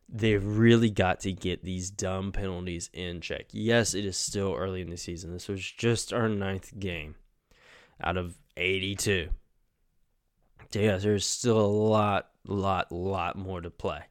They've 0.08 0.44
really 0.44 0.90
got 0.90 1.20
to 1.20 1.32
get 1.32 1.64
these 1.64 1.90
dumb 1.90 2.30
penalties 2.30 2.90
in 2.92 3.20
check. 3.20 3.46
Yes, 3.50 3.92
it 3.92 4.04
is 4.04 4.16
still 4.16 4.54
early 4.54 4.82
in 4.82 4.90
the 4.90 4.96
season. 4.96 5.32
This 5.32 5.48
was 5.48 5.60
just 5.60 6.12
our 6.12 6.28
ninth 6.28 6.78
game 6.78 7.16
out 8.00 8.16
of 8.16 8.38
82. 8.56 9.30
So 10.72 10.78
yes, 10.78 11.02
there's 11.02 11.26
still 11.26 11.58
a 11.58 11.66
lot, 11.66 12.30
lot, 12.46 12.92
lot 12.92 13.36
more 13.36 13.60
to 13.60 13.70
play. 13.70 14.02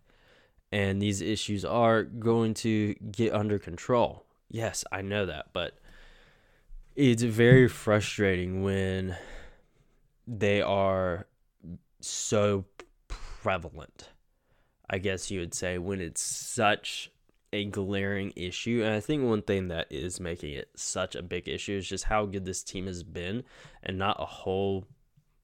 And 0.76 1.02
these 1.02 1.22
issues 1.22 1.64
are 1.64 2.04
going 2.04 2.54
to 2.56 2.96
get 2.96 3.34
under 3.34 3.58
control. 3.58 4.26
Yes, 4.50 4.84
I 4.92 5.04
know 5.04 5.26
that. 5.26 5.54
But 5.54 5.80
it's 6.98 7.24
very 7.24 7.70
frustrating 7.70 8.62
when 8.62 9.16
they 10.28 10.62
are 10.62 11.28
so 12.02 12.66
prevalent. 13.08 14.10
I 14.90 14.98
guess 14.98 15.32
you 15.32 15.40
would 15.40 15.54
say, 15.54 15.78
when 15.78 16.02
it's 16.02 16.22
such 16.22 17.10
a 17.54 17.64
glaring 17.64 18.34
issue. 18.36 18.82
And 18.84 18.94
I 18.94 19.00
think 19.00 19.24
one 19.24 19.44
thing 19.44 19.70
that 19.70 19.88
is 19.90 20.20
making 20.20 20.56
it 20.56 20.72
such 20.76 21.16
a 21.16 21.24
big 21.24 21.48
issue 21.48 21.78
is 21.78 21.88
just 21.88 22.04
how 22.04 22.26
good 22.26 22.44
this 22.44 22.64
team 22.64 22.88
has 22.88 23.02
been 23.02 23.46
and 23.82 23.98
not 23.98 24.18
a 24.20 24.26
whole 24.26 24.86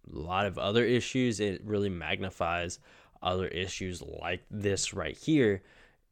lot 0.09 0.45
of 0.45 0.57
other 0.57 0.83
issues. 0.83 1.39
It 1.39 1.61
really 1.63 1.89
magnifies 1.89 2.79
other 3.21 3.47
issues 3.47 4.01
like 4.01 4.43
this 4.49 4.93
right 4.93 5.17
here. 5.17 5.63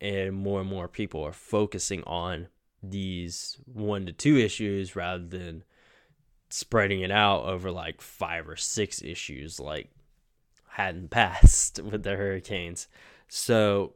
And 0.01 0.33
more 0.33 0.61
and 0.61 0.69
more 0.69 0.87
people 0.87 1.23
are 1.23 1.33
focusing 1.33 2.03
on 2.03 2.47
these 2.81 3.57
one 3.65 4.05
to 4.05 4.13
two 4.13 4.37
issues 4.37 4.95
rather 4.95 5.25
than 5.25 5.63
spreading 6.49 7.01
it 7.01 7.11
out 7.11 7.43
over 7.43 7.69
like 7.69 8.01
five 8.01 8.47
or 8.47 8.55
six 8.55 9.01
issues 9.01 9.59
like 9.59 9.89
hadn't 10.69 11.09
passed 11.11 11.79
with 11.83 12.03
the 12.03 12.15
Hurricanes. 12.15 12.87
So 13.27 13.93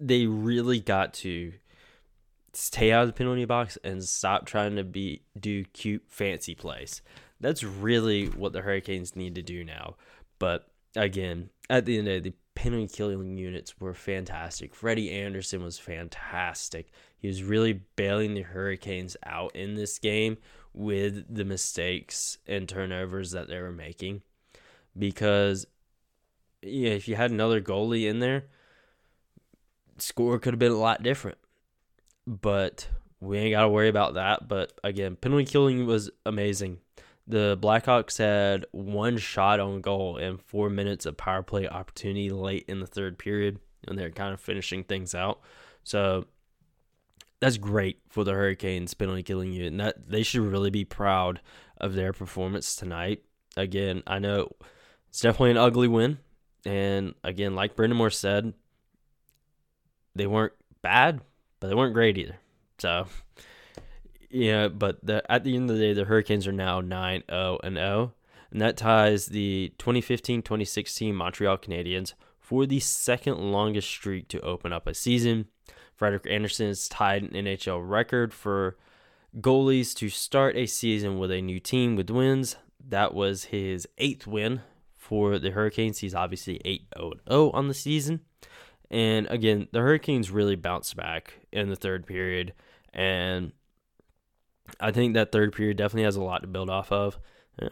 they 0.00 0.26
really 0.26 0.80
got 0.80 1.14
to 1.14 1.52
stay 2.54 2.92
out 2.92 3.02
of 3.02 3.08
the 3.08 3.12
penalty 3.14 3.44
box 3.44 3.78
and 3.82 4.04
stop 4.04 4.44
trying 4.46 4.76
to 4.76 4.84
be 4.84 5.22
do 5.38 5.64
cute 5.64 6.04
fancy 6.08 6.54
plays. 6.54 7.02
That's 7.40 7.64
really 7.64 8.26
what 8.26 8.52
the 8.52 8.62
Hurricanes 8.62 9.16
need 9.16 9.34
to 9.34 9.42
do 9.42 9.64
now. 9.64 9.96
But 10.38 10.68
again, 10.94 11.50
at 11.70 11.84
the 11.84 11.98
end 11.98 12.08
of 12.08 12.14
the 12.14 12.20
day, 12.20 12.30
the 12.30 12.36
penalty 12.54 12.94
killing 12.94 13.36
units 13.36 13.80
were 13.80 13.94
fantastic. 13.94 14.74
Freddie 14.74 15.10
Andersen 15.10 15.62
was 15.62 15.78
fantastic. 15.78 16.90
He 17.16 17.28
was 17.28 17.42
really 17.42 17.82
bailing 17.96 18.34
the 18.34 18.42
Hurricanes 18.42 19.16
out 19.24 19.54
in 19.54 19.74
this 19.74 19.98
game 19.98 20.36
with 20.74 21.34
the 21.34 21.44
mistakes 21.44 22.38
and 22.46 22.68
turnovers 22.68 23.30
that 23.32 23.48
they 23.48 23.60
were 23.60 23.72
making. 23.72 24.22
Because 24.98 25.66
yeah, 26.62 26.90
if 26.90 27.08
you 27.08 27.16
had 27.16 27.30
another 27.30 27.60
goalie 27.60 28.08
in 28.08 28.20
there, 28.20 28.44
score 29.98 30.38
could 30.38 30.54
have 30.54 30.58
been 30.58 30.72
a 30.72 30.76
lot 30.76 31.02
different. 31.02 31.38
But 32.26 32.88
we 33.20 33.38
ain't 33.38 33.52
got 33.52 33.62
to 33.62 33.68
worry 33.68 33.88
about 33.88 34.14
that. 34.14 34.48
But 34.48 34.72
again, 34.84 35.16
penalty 35.16 35.44
killing 35.44 35.86
was 35.86 36.10
amazing. 36.26 36.78
The 37.26 37.56
Blackhawks 37.60 38.18
had 38.18 38.66
one 38.72 39.16
shot 39.16 39.60
on 39.60 39.80
goal 39.80 40.16
and 40.16 40.40
four 40.40 40.68
minutes 40.68 41.06
of 41.06 41.16
power 41.16 41.42
play 41.42 41.68
opportunity 41.68 42.30
late 42.30 42.64
in 42.66 42.80
the 42.80 42.86
third 42.86 43.18
period, 43.18 43.60
and 43.86 43.98
they're 43.98 44.10
kind 44.10 44.34
of 44.34 44.40
finishing 44.40 44.84
things 44.84 45.14
out. 45.14 45.40
So 45.84 46.26
that's 47.40 47.58
great 47.58 48.00
for 48.08 48.24
the 48.24 48.32
Hurricanes 48.32 48.94
penalty 48.94 49.22
killing 49.22 49.52
unit, 49.52 49.72
and 49.72 49.80
that 49.80 50.08
they 50.08 50.22
should 50.22 50.42
really 50.42 50.70
be 50.70 50.84
proud 50.84 51.40
of 51.78 51.94
their 51.94 52.12
performance 52.12 52.74
tonight. 52.74 53.22
Again, 53.56 54.02
I 54.06 54.18
know 54.18 54.50
it's 55.08 55.20
definitely 55.20 55.52
an 55.52 55.56
ugly 55.58 55.88
win, 55.88 56.18
and 56.64 57.14
again, 57.22 57.54
like 57.54 57.76
Brind'Amour 57.76 58.12
said, 58.12 58.54
they 60.14 60.26
weren't 60.26 60.54
bad, 60.82 61.20
but 61.60 61.68
they 61.68 61.74
weren't 61.74 61.94
great 61.94 62.18
either. 62.18 62.36
So, 62.78 63.06
yeah, 64.32 64.68
but 64.68 65.04
the, 65.04 65.30
at 65.30 65.44
the 65.44 65.54
end 65.54 65.70
of 65.70 65.76
the 65.76 65.82
day, 65.82 65.92
the 65.92 66.06
Hurricanes 66.06 66.46
are 66.46 66.52
now 66.52 66.80
9 66.80 67.22
0 67.28 67.58
and 67.62 67.76
0. 67.76 68.12
And 68.50 68.60
that 68.60 68.76
ties 68.76 69.26
the 69.26 69.72
2015 69.78 70.42
2016 70.42 71.14
Montreal 71.14 71.58
Canadiens 71.58 72.14
for 72.40 72.66
the 72.66 72.80
second 72.80 73.38
longest 73.38 73.88
streak 73.88 74.28
to 74.28 74.40
open 74.40 74.72
up 74.72 74.86
a 74.86 74.94
season. 74.94 75.46
Frederik 75.94 76.26
Andersen 76.28 76.68
has 76.68 76.88
tied 76.88 77.22
an 77.22 77.30
NHL 77.30 77.80
record 77.86 78.34
for 78.34 78.76
goalies 79.38 79.94
to 79.96 80.08
start 80.08 80.56
a 80.56 80.66
season 80.66 81.18
with 81.18 81.30
a 81.30 81.40
new 81.40 81.60
team 81.60 81.94
with 81.96 82.10
wins. 82.10 82.56
That 82.88 83.14
was 83.14 83.44
his 83.44 83.86
eighth 83.98 84.26
win 84.26 84.62
for 84.96 85.38
the 85.38 85.50
Hurricanes. 85.50 85.98
He's 85.98 86.14
obviously 86.14 86.60
8 86.64 86.86
0 86.96 87.12
0 87.28 87.50
on 87.52 87.68
the 87.68 87.74
season. 87.74 88.20
And 88.90 89.26
again, 89.28 89.68
the 89.72 89.80
Hurricanes 89.80 90.30
really 90.30 90.56
bounced 90.56 90.96
back 90.96 91.34
in 91.52 91.70
the 91.70 91.76
third 91.76 92.06
period. 92.06 92.52
And 92.92 93.52
I 94.80 94.90
think 94.90 95.14
that 95.14 95.32
third 95.32 95.52
period 95.52 95.76
definitely 95.76 96.04
has 96.04 96.16
a 96.16 96.22
lot 96.22 96.42
to 96.42 96.48
build 96.48 96.70
off 96.70 96.92
of. 96.92 97.18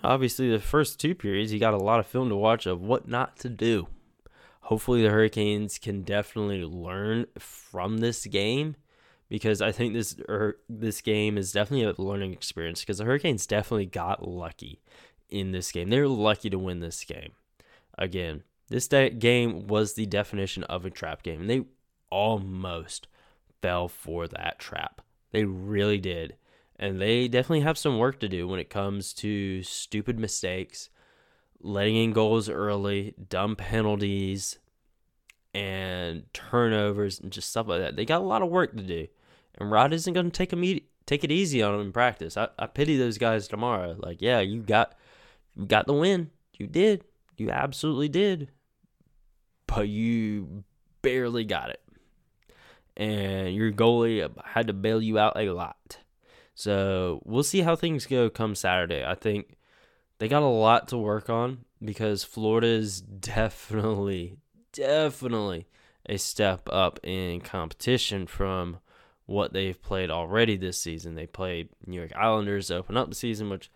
Obviously, 0.04 0.50
the 0.50 0.58
first 0.58 1.00
two 1.00 1.14
periods, 1.14 1.52
you 1.52 1.58
got 1.58 1.74
a 1.74 1.78
lot 1.78 2.00
of 2.00 2.06
film 2.06 2.28
to 2.28 2.36
watch 2.36 2.66
of 2.66 2.80
what 2.80 3.08
not 3.08 3.38
to 3.38 3.48
do. 3.48 3.88
Hopefully, 4.62 5.02
the 5.02 5.10
Hurricanes 5.10 5.78
can 5.78 6.02
definitely 6.02 6.64
learn 6.64 7.26
from 7.38 7.98
this 7.98 8.26
game 8.26 8.76
because 9.28 9.62
I 9.62 9.72
think 9.72 9.94
this 9.94 10.16
er, 10.28 10.58
this 10.68 11.00
game 11.00 11.38
is 11.38 11.52
definitely 11.52 11.84
a 11.84 11.94
learning 12.02 12.32
experience 12.32 12.80
because 12.80 12.98
the 12.98 13.04
Hurricanes 13.04 13.46
definitely 13.46 13.86
got 13.86 14.28
lucky 14.28 14.82
in 15.30 15.52
this 15.52 15.72
game. 15.72 15.88
They 15.88 16.00
were 16.00 16.08
lucky 16.08 16.50
to 16.50 16.58
win 16.58 16.80
this 16.80 17.02
game. 17.04 17.32
Again, 17.96 18.42
this 18.68 18.86
de- 18.88 19.10
game 19.10 19.66
was 19.66 19.94
the 19.94 20.06
definition 20.06 20.64
of 20.64 20.84
a 20.84 20.90
trap 20.90 21.22
game, 21.22 21.40
and 21.40 21.50
they 21.50 21.64
almost 22.10 23.06
fell 23.62 23.88
for 23.88 24.28
that 24.28 24.58
trap. 24.58 25.00
They 25.32 25.44
really 25.44 25.98
did. 25.98 26.36
And 26.80 27.00
they 27.00 27.28
definitely 27.28 27.60
have 27.60 27.78
some 27.78 27.98
work 27.98 28.18
to 28.20 28.28
do 28.28 28.48
when 28.48 28.58
it 28.58 28.70
comes 28.70 29.12
to 29.14 29.62
stupid 29.62 30.18
mistakes, 30.18 30.88
letting 31.60 31.94
in 31.94 32.12
goals 32.12 32.48
early, 32.48 33.14
dumb 33.28 33.54
penalties, 33.54 34.58
and 35.54 36.24
turnovers, 36.32 37.20
and 37.20 37.30
just 37.30 37.50
stuff 37.50 37.68
like 37.68 37.80
that. 37.80 37.96
They 37.96 38.04
got 38.04 38.22
a 38.22 38.24
lot 38.24 38.42
of 38.42 38.48
work 38.48 38.74
to 38.76 38.82
do. 38.82 39.06
And 39.58 39.70
Rod 39.70 39.92
isn't 39.92 40.14
going 40.14 40.30
to 40.30 40.36
take 40.36 40.50
them 40.50 40.64
take 41.06 41.22
it 41.22 41.30
easy 41.30 41.62
on 41.62 41.72
them 41.72 41.86
in 41.86 41.92
practice. 41.92 42.36
I, 42.36 42.48
I 42.58 42.66
pity 42.66 42.96
those 42.96 43.18
guys 43.18 43.46
tomorrow. 43.46 43.96
Like, 43.98 44.22
yeah, 44.22 44.40
you 44.40 44.62
got 44.62 44.94
you 45.54 45.66
got 45.66 45.86
the 45.86 45.92
win. 45.92 46.30
You 46.58 46.66
did. 46.66 47.04
You 47.36 47.50
absolutely 47.50 48.08
did 48.08 48.48
but 49.70 49.88
you 49.88 50.64
barely 51.02 51.44
got 51.44 51.70
it. 51.70 51.80
And 52.96 53.54
your 53.54 53.72
goalie 53.72 54.28
had 54.44 54.66
to 54.66 54.72
bail 54.72 55.00
you 55.00 55.18
out 55.18 55.36
a 55.36 55.50
lot. 55.50 55.98
So 56.60 57.22
we'll 57.24 57.42
see 57.42 57.62
how 57.62 57.74
things 57.74 58.04
go 58.04 58.28
come 58.28 58.54
Saturday. 58.54 59.02
I 59.02 59.14
think 59.14 59.56
they 60.18 60.28
got 60.28 60.42
a 60.42 60.46
lot 60.46 60.88
to 60.88 60.98
work 60.98 61.30
on 61.30 61.64
because 61.82 62.22
Florida 62.22 62.66
is 62.66 63.00
definitely, 63.00 64.36
definitely 64.70 65.68
a 66.04 66.18
step 66.18 66.68
up 66.70 67.00
in 67.02 67.40
competition 67.40 68.26
from 68.26 68.78
what 69.24 69.54
they've 69.54 69.80
played 69.80 70.10
already 70.10 70.58
this 70.58 70.78
season. 70.78 71.14
They 71.14 71.26
played 71.26 71.70
New 71.86 71.96
York 71.96 72.12
Islanders 72.14 72.66
to 72.66 72.76
open 72.76 72.98
up 72.98 73.08
the 73.08 73.14
season, 73.14 73.48
which 73.48 73.70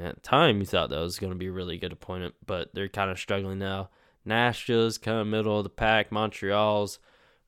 at 0.00 0.14
the 0.14 0.20
time 0.22 0.60
you 0.60 0.64
thought 0.64 0.88
that 0.88 0.98
was 0.98 1.18
going 1.18 1.32
to 1.32 1.38
be 1.38 1.48
a 1.48 1.52
really 1.52 1.76
good 1.76 1.92
opponent, 1.92 2.36
but 2.46 2.72
they're 2.72 2.88
kind 2.88 3.10
of 3.10 3.18
struggling 3.18 3.58
now. 3.58 3.90
Nashville's 4.24 4.96
kind 4.96 5.18
of 5.18 5.26
middle 5.26 5.58
of 5.58 5.64
the 5.64 5.68
pack. 5.68 6.10
Montreal's 6.10 6.98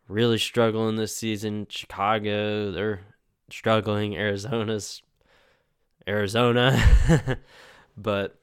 really 0.06 0.36
struggling 0.36 0.96
this 0.96 1.16
season. 1.16 1.66
Chicago, 1.70 2.70
they're 2.70 3.00
struggling. 3.50 4.16
Arizona's 4.16 5.02
Arizona. 6.06 7.38
but 7.96 8.38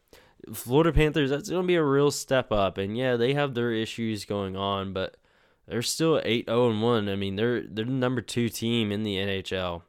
Florida 0.54 0.91
Panthers, 0.94 1.30
that's 1.30 1.50
going 1.50 1.63
to 1.63 1.68
be 1.68 1.76
a 1.76 1.84
real 1.84 2.12
step 2.12 2.52
up. 2.52 2.78
And 2.78 2.98
yeah, 2.98 3.15
they 3.15 3.34
have 3.34 3.54
their 3.54 3.72
issues 3.72 4.26
going 4.26 4.56
on, 4.56 4.94
but 4.94 5.18
they're 5.68 5.82
still 5.82 6.22
8 6.24 6.46
0 6.46 6.70
and 6.70 6.82
1. 6.82 7.10
I 7.10 7.15
mean, 7.15 7.36
they're 7.36 7.62
they're 7.62 7.86
the 7.86 7.91
number 7.91 8.22
2 8.22 8.50
team 8.50 8.91
in 8.91 9.04
the 9.04 9.15
NHL. 9.15 9.82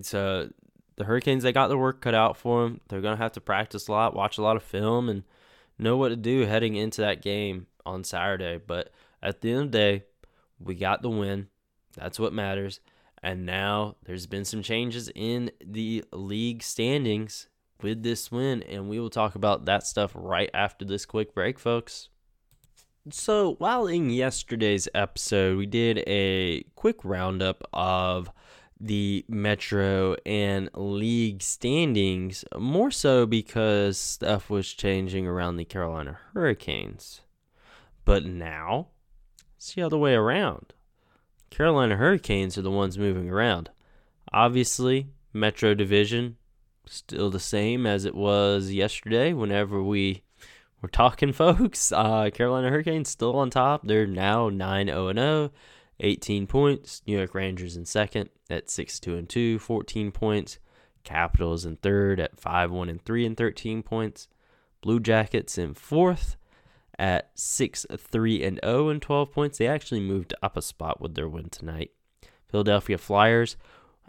So 0.00 0.50
the 0.96 1.04
Hurricanes, 1.04 1.42
they 1.42 1.52
got 1.52 1.68
their 1.68 1.78
work 1.78 2.00
cut 2.00 2.14
out 2.14 2.36
for 2.36 2.62
them. 2.62 2.80
They're 2.88 3.00
going 3.00 3.16
to 3.16 3.22
have 3.22 3.32
to 3.32 3.40
practice 3.40 3.88
a 3.88 3.92
lot, 3.92 4.14
watch 4.14 4.38
a 4.38 4.42
lot 4.42 4.56
of 4.56 4.62
film 4.62 5.08
and 5.08 5.24
know 5.78 5.96
what 5.96 6.10
to 6.10 6.16
do 6.16 6.46
heading 6.46 6.76
into 6.76 7.00
that 7.00 7.22
game 7.22 7.66
on 7.84 8.04
Saturday. 8.04 8.58
But 8.64 8.90
at 9.22 9.40
the 9.40 9.50
end 9.50 9.60
of 9.60 9.72
the 9.72 9.78
day, 9.78 10.04
we 10.58 10.74
got 10.74 11.02
the 11.02 11.10
win. 11.10 11.48
That's 11.96 12.18
what 12.18 12.32
matters. 12.32 12.80
And 13.22 13.46
now 13.46 13.96
there's 14.04 14.26
been 14.26 14.44
some 14.44 14.62
changes 14.62 15.10
in 15.14 15.50
the 15.64 16.04
league 16.12 16.62
standings 16.62 17.48
with 17.80 18.02
this 18.02 18.32
win, 18.32 18.62
and 18.64 18.88
we 18.88 18.98
will 18.98 19.10
talk 19.10 19.34
about 19.34 19.64
that 19.66 19.86
stuff 19.86 20.12
right 20.14 20.50
after 20.52 20.84
this 20.84 21.06
quick 21.06 21.34
break, 21.34 21.58
folks. 21.58 22.08
So, 23.10 23.54
while 23.54 23.86
in 23.86 24.10
yesterday's 24.10 24.88
episode, 24.94 25.58
we 25.58 25.66
did 25.66 25.98
a 26.06 26.62
quick 26.76 27.04
roundup 27.04 27.64
of 27.72 28.30
the 28.78 29.24
Metro 29.28 30.16
and 30.26 30.68
league 30.74 31.42
standings, 31.42 32.44
more 32.56 32.90
so 32.90 33.26
because 33.26 33.98
stuff 33.98 34.50
was 34.50 34.72
changing 34.72 35.26
around 35.26 35.56
the 35.56 35.64
Carolina 35.64 36.18
Hurricanes. 36.32 37.22
But 38.04 38.24
now, 38.24 38.88
it's 39.56 39.74
the 39.74 39.82
other 39.82 39.98
way 39.98 40.14
around. 40.14 40.72
Carolina 41.52 41.96
Hurricanes 41.96 42.56
are 42.56 42.62
the 42.62 42.70
ones 42.70 42.96
moving 42.96 43.28
around. 43.28 43.68
Obviously, 44.32 45.08
Metro 45.34 45.74
Division 45.74 46.38
still 46.86 47.28
the 47.28 47.38
same 47.38 47.84
as 47.84 48.06
it 48.06 48.14
was 48.14 48.70
yesterday 48.70 49.34
whenever 49.34 49.82
we 49.82 50.22
were 50.80 50.88
talking, 50.88 51.30
folks. 51.34 51.92
Uh, 51.92 52.30
Carolina 52.32 52.70
Hurricanes 52.70 53.10
still 53.10 53.36
on 53.36 53.50
top. 53.50 53.86
They're 53.86 54.06
now 54.06 54.48
9 54.48 54.86
0 54.86 55.12
0. 55.12 55.50
18 56.00 56.46
points. 56.46 57.02
New 57.06 57.18
York 57.18 57.34
Rangers 57.34 57.76
in 57.76 57.84
second 57.84 58.30
at 58.48 58.70
6 58.70 58.98
2 58.98 59.16
and 59.16 59.28
2, 59.28 59.58
14 59.58 60.10
points. 60.10 60.58
Capitals 61.04 61.66
in 61.66 61.76
third 61.76 62.18
at 62.18 62.40
5 62.40 62.70
1 62.70 62.88
and 62.88 63.04
3 63.04 63.26
and 63.26 63.36
13 63.36 63.82
points. 63.82 64.26
Blue 64.80 65.00
Jackets 65.00 65.58
in 65.58 65.74
fourth 65.74 66.36
at 67.02 67.32
6 67.34 67.84
3 67.98 68.44
and 68.44 68.60
0 68.64 68.88
and 68.88 69.02
12 69.02 69.32
points. 69.32 69.58
They 69.58 69.66
actually 69.66 70.00
moved 70.00 70.32
up 70.40 70.56
a 70.56 70.62
spot 70.62 71.00
with 71.00 71.16
their 71.16 71.28
win 71.28 71.50
tonight. 71.50 71.90
Philadelphia 72.48 72.96
Flyers 72.96 73.56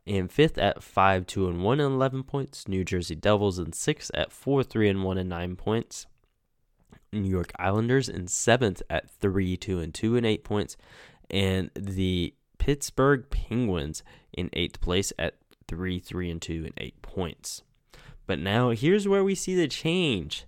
in 0.05 0.27
fifth 0.27 0.59
at 0.59 0.83
5 0.83 1.25
2 1.25 1.47
and 1.47 1.63
1 1.63 1.79
and 1.79 1.95
11 1.95 2.23
points. 2.23 2.67
New 2.67 2.85
Jersey 2.85 3.15
Devils 3.15 3.57
in 3.57 3.73
sixth 3.73 4.11
at 4.13 4.31
4 4.31 4.63
3 4.63 4.89
and 4.89 5.03
1 5.03 5.17
and 5.17 5.29
9 5.29 5.55
points. 5.55 6.05
New 7.11 7.29
York 7.29 7.51
Islanders 7.57 8.09
in 8.09 8.27
seventh 8.27 8.83
at 8.91 9.09
3 9.09 9.57
2 9.57 9.79
and 9.79 9.93
2 9.93 10.15
and 10.15 10.25
8 10.25 10.43
points. 10.43 10.77
And 11.31 11.71
the 11.75 12.35
Pittsburgh 12.59 13.25
Penguins 13.31 14.03
in 14.31 14.51
eighth 14.53 14.79
place 14.81 15.11
at 15.17 15.37
3 15.67 15.99
3 15.99 16.29
and 16.29 16.41
2 16.41 16.65
and 16.65 16.73
8 16.77 17.01
points. 17.01 17.63
But 18.27 18.37
now 18.37 18.69
here's 18.69 19.07
where 19.07 19.23
we 19.23 19.33
see 19.33 19.55
the 19.55 19.67
change. 19.67 20.45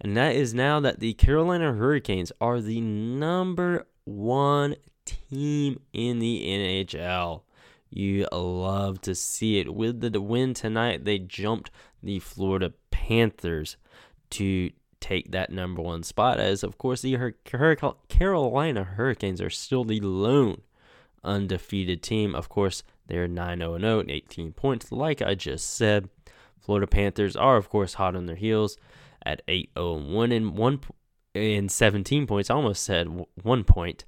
And 0.00 0.16
that 0.16 0.36
is 0.36 0.54
now 0.54 0.80
that 0.80 1.00
the 1.00 1.14
Carolina 1.14 1.72
Hurricanes 1.72 2.32
are 2.40 2.60
the 2.60 2.80
number 2.80 3.86
one 4.04 4.76
team 5.04 5.80
in 5.92 6.18
the 6.20 6.44
NHL. 6.46 7.42
You 7.90 8.28
love 8.30 9.00
to 9.02 9.14
see 9.14 9.58
it. 9.58 9.74
With 9.74 10.00
the 10.00 10.20
win 10.20 10.54
tonight, 10.54 11.04
they 11.04 11.18
jumped 11.18 11.70
the 12.02 12.20
Florida 12.20 12.72
Panthers 12.90 13.76
to 14.30 14.70
take 15.00 15.30
that 15.30 15.50
number 15.50 15.80
one 15.80 16.02
spot, 16.02 16.38
as 16.38 16.62
of 16.62 16.76
course 16.76 17.02
the 17.02 17.34
Carolina 17.44 18.84
Hurricanes 18.84 19.40
are 19.40 19.50
still 19.50 19.84
the 19.84 20.00
lone 20.00 20.62
undefeated 21.24 22.02
team. 22.02 22.34
Of 22.34 22.48
course, 22.48 22.82
they're 23.06 23.28
9 23.28 23.58
0 23.58 23.78
0 23.78 24.00
and 24.00 24.10
18 24.10 24.52
points, 24.52 24.92
like 24.92 25.22
I 25.22 25.34
just 25.34 25.74
said. 25.74 26.08
Florida 26.60 26.86
Panthers 26.86 27.36
are, 27.36 27.56
of 27.56 27.70
course, 27.70 27.94
hot 27.94 28.14
on 28.14 28.26
their 28.26 28.36
heels 28.36 28.76
at 29.24 29.42
8 29.48 29.70
0 29.76 29.94
1 29.94 30.32
and 30.32 30.56
1 30.56 30.80
in 31.34 31.68
17 31.68 32.26
points. 32.26 32.50
I 32.50 32.54
almost 32.54 32.82
said 32.84 33.24
one 33.42 33.64
point. 33.64 34.04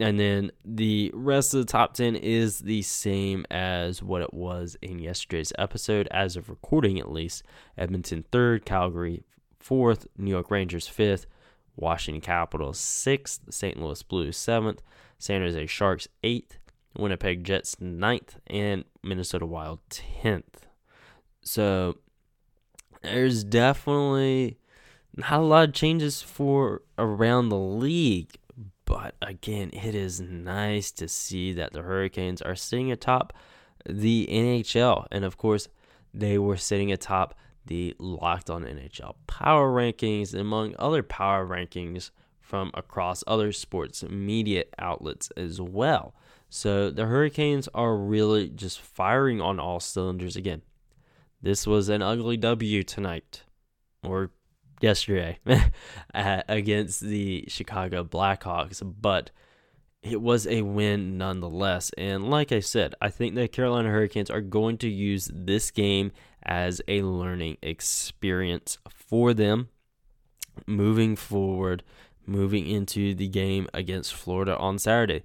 And 0.00 0.18
then 0.18 0.52
the 0.64 1.10
rest 1.12 1.54
of 1.54 1.60
the 1.60 1.70
top 1.70 1.94
10 1.94 2.14
is 2.14 2.60
the 2.60 2.82
same 2.82 3.44
as 3.50 4.00
what 4.00 4.22
it 4.22 4.32
was 4.32 4.76
in 4.80 5.00
yesterday's 5.00 5.52
episode, 5.58 6.06
as 6.12 6.36
of 6.36 6.48
recording 6.48 7.00
at 7.00 7.10
least. 7.10 7.42
Edmonton 7.76 8.24
third, 8.30 8.64
Calgary 8.64 9.24
fourth, 9.58 10.06
New 10.16 10.30
York 10.30 10.50
Rangers 10.50 10.86
fifth, 10.86 11.26
Washington 11.74 12.20
Capitals 12.20 12.78
sixth, 12.78 13.42
St. 13.50 13.80
Louis 13.80 14.02
Blues 14.04 14.36
seventh, 14.36 14.82
San 15.18 15.42
Jose 15.42 15.66
Sharks 15.66 16.06
eighth, 16.22 16.58
Winnipeg 16.96 17.42
Jets 17.42 17.80
ninth, 17.80 18.38
and 18.46 18.84
Minnesota 19.02 19.46
Wild 19.46 19.80
tenth. 19.90 20.66
So 21.42 21.98
there's 23.02 23.44
definitely 23.44 24.58
not 25.16 25.40
a 25.40 25.42
lot 25.42 25.68
of 25.68 25.74
changes 25.74 26.22
for 26.22 26.82
around 26.98 27.48
the 27.48 27.58
league. 27.58 28.36
But 28.84 29.14
again, 29.20 29.70
it 29.72 29.94
is 29.94 30.20
nice 30.20 30.90
to 30.92 31.08
see 31.08 31.52
that 31.52 31.72
the 31.72 31.82
Hurricanes 31.82 32.40
are 32.40 32.56
sitting 32.56 32.90
atop 32.90 33.34
the 33.86 34.26
NHL. 34.30 35.06
And 35.10 35.24
of 35.24 35.36
course, 35.36 35.68
they 36.14 36.38
were 36.38 36.56
sitting 36.56 36.90
atop 36.90 37.34
the 37.66 37.94
Locked 37.98 38.48
On 38.48 38.64
NHL 38.64 39.14
Power 39.26 39.70
Rankings, 39.70 40.34
among 40.34 40.74
other 40.78 41.02
power 41.02 41.46
rankings 41.46 42.10
from 42.40 42.70
across 42.72 43.22
other 43.26 43.52
sports 43.52 44.02
media 44.04 44.64
outlets 44.78 45.30
as 45.36 45.60
well. 45.60 46.14
So 46.48 46.90
the 46.90 47.04
Hurricanes 47.04 47.68
are 47.74 47.94
really 47.94 48.48
just 48.48 48.80
firing 48.80 49.40
on 49.42 49.60
all 49.60 49.80
cylinders 49.80 50.34
again. 50.34 50.62
This 51.40 51.66
was 51.66 51.88
an 51.88 52.02
ugly 52.02 52.36
W 52.36 52.82
tonight, 52.82 53.44
or 54.02 54.30
yesterday 54.80 55.38
against 56.14 57.00
the 57.00 57.44
Chicago 57.48 58.04
Blackhawks, 58.04 58.82
but 59.00 59.30
it 60.02 60.20
was 60.20 60.46
a 60.46 60.62
win 60.62 61.18
nonetheless. 61.18 61.90
And 61.98 62.30
like 62.30 62.52
I 62.52 62.60
said, 62.60 62.94
I 63.00 63.10
think 63.10 63.34
the 63.34 63.48
Carolina 63.48 63.90
Hurricanes 63.90 64.30
are 64.30 64.40
going 64.40 64.78
to 64.78 64.88
use 64.88 65.30
this 65.32 65.70
game 65.70 66.12
as 66.42 66.80
a 66.88 67.02
learning 67.02 67.58
experience 67.62 68.78
for 68.90 69.34
them 69.34 69.68
moving 70.66 71.16
forward, 71.16 71.82
moving 72.26 72.66
into 72.66 73.14
the 73.14 73.28
game 73.28 73.68
against 73.74 74.14
Florida 74.14 74.56
on 74.56 74.78
Saturday. 74.78 75.24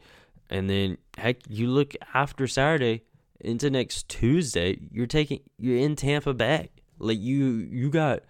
And 0.49 0.69
then 0.69 0.97
heck, 1.17 1.37
you 1.49 1.67
look 1.67 1.95
after 2.13 2.47
Saturday 2.47 3.03
into 3.43 3.69
next 3.69 4.09
Tuesday, 4.09 4.79
you're 4.91 5.07
taking 5.07 5.41
you're 5.57 5.77
in 5.77 5.95
Tampa 5.95 6.33
Bay. 6.33 6.69
Like 6.99 7.19
you 7.19 7.45
you 7.45 7.89
got 7.89 8.21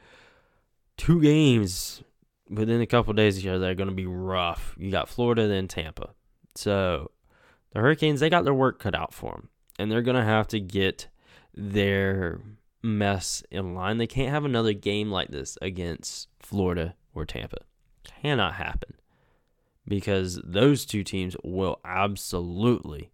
two 0.97 1.21
games 1.21 2.03
within 2.49 2.81
a 2.81 2.87
couple 2.87 3.13
days 3.13 3.37
here 3.37 3.57
that 3.57 3.69
are 3.69 3.75
going 3.75 3.89
to 3.89 3.95
be 3.95 4.05
rough. 4.05 4.75
You 4.77 4.91
got 4.91 5.09
Florida, 5.09 5.47
then 5.47 5.67
Tampa. 5.67 6.09
So 6.55 7.11
the 7.71 7.79
Hurricanes, 7.79 8.19
they 8.19 8.29
got 8.29 8.43
their 8.43 8.53
work 8.53 8.79
cut 8.79 8.95
out 8.95 9.13
for 9.13 9.31
them, 9.31 9.49
and 9.79 9.91
they're 9.91 10.01
going 10.01 10.17
to 10.17 10.23
have 10.23 10.47
to 10.49 10.59
get 10.59 11.07
their 11.53 12.41
mess 12.81 13.43
in 13.49 13.73
line. 13.73 13.97
They 13.97 14.07
can't 14.07 14.31
have 14.31 14.45
another 14.45 14.73
game 14.73 15.11
like 15.11 15.29
this 15.29 15.57
against 15.61 16.27
Florida 16.39 16.95
or 17.13 17.25
Tampa. 17.25 17.59
Cannot 18.03 18.55
happen 18.55 18.95
because 19.87 20.39
those 20.43 20.85
two 20.85 21.03
teams 21.03 21.35
will 21.43 21.79
absolutely 21.85 23.11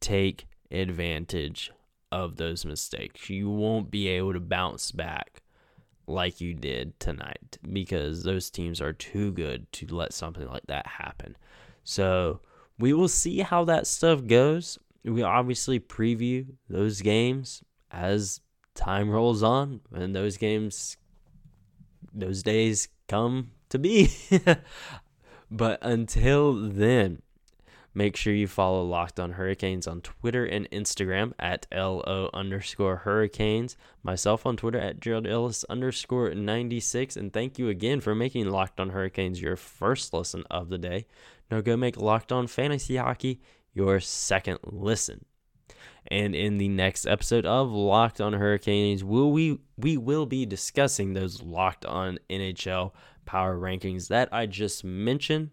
take 0.00 0.46
advantage 0.72 1.70
of 2.10 2.36
those 2.36 2.64
mistakes. 2.64 3.30
You 3.30 3.48
won't 3.50 3.90
be 3.90 4.08
able 4.08 4.32
to 4.32 4.40
bounce 4.40 4.90
back 4.90 5.42
like 6.06 6.40
you 6.40 6.54
did 6.54 6.98
tonight 6.98 7.58
because 7.72 8.22
those 8.22 8.50
teams 8.50 8.80
are 8.80 8.92
too 8.92 9.32
good 9.32 9.70
to 9.72 9.86
let 9.94 10.12
something 10.12 10.46
like 10.48 10.66
that 10.66 10.86
happen. 10.86 11.36
So 11.84 12.40
we 12.78 12.92
will 12.92 13.08
see 13.08 13.40
how 13.40 13.64
that 13.64 13.86
stuff 13.86 14.26
goes. 14.26 14.78
We 15.04 15.22
obviously 15.22 15.80
preview 15.80 16.46
those 16.68 17.00
games 17.00 17.62
as 17.90 18.40
time 18.74 19.10
rolls 19.10 19.42
on 19.42 19.80
and 19.92 20.14
those 20.14 20.36
games, 20.36 20.96
those 22.12 22.42
days 22.42 22.88
come 23.08 23.50
to 23.70 23.78
be. 23.78 24.10
but 25.50 25.78
until 25.82 26.54
then, 26.54 27.22
Make 27.94 28.16
sure 28.16 28.32
you 28.32 28.46
follow 28.46 28.82
Locked 28.84 29.20
on 29.20 29.32
Hurricanes 29.32 29.86
on 29.86 30.00
Twitter 30.00 30.46
and 30.46 30.70
Instagram 30.70 31.34
at 31.38 31.66
LO 31.70 32.30
underscore 32.32 32.96
hurricanes. 32.96 33.76
Myself 34.02 34.46
on 34.46 34.56
Twitter 34.56 34.78
at 34.78 34.98
Jared 34.98 35.26
Ellis 35.26 35.64
underscore 35.64 36.32
96. 36.34 37.16
And 37.18 37.32
thank 37.32 37.58
you 37.58 37.68
again 37.68 38.00
for 38.00 38.14
making 38.14 38.48
Locked 38.48 38.80
on 38.80 38.90
Hurricanes 38.90 39.42
your 39.42 39.56
first 39.56 40.14
listen 40.14 40.44
of 40.50 40.70
the 40.70 40.78
day. 40.78 41.06
Now 41.50 41.60
go 41.60 41.76
make 41.76 41.98
Locked 41.98 42.32
on 42.32 42.46
Fantasy 42.46 42.96
Hockey 42.96 43.42
your 43.74 44.00
second 44.00 44.60
listen. 44.64 45.26
And 46.06 46.34
in 46.34 46.56
the 46.58 46.68
next 46.68 47.06
episode 47.06 47.44
of 47.44 47.70
Locked 47.70 48.20
on 48.22 48.32
Hurricanes, 48.32 49.04
will 49.04 49.32
we 49.32 49.58
we 49.76 49.96
will 49.96 50.26
be 50.26 50.46
discussing 50.46 51.12
those 51.12 51.42
Locked 51.42 51.84
on 51.84 52.18
NHL 52.30 52.92
power 53.26 53.56
rankings 53.56 54.08
that 54.08 54.28
I 54.32 54.46
just 54.46 54.82
mentioned 54.82 55.50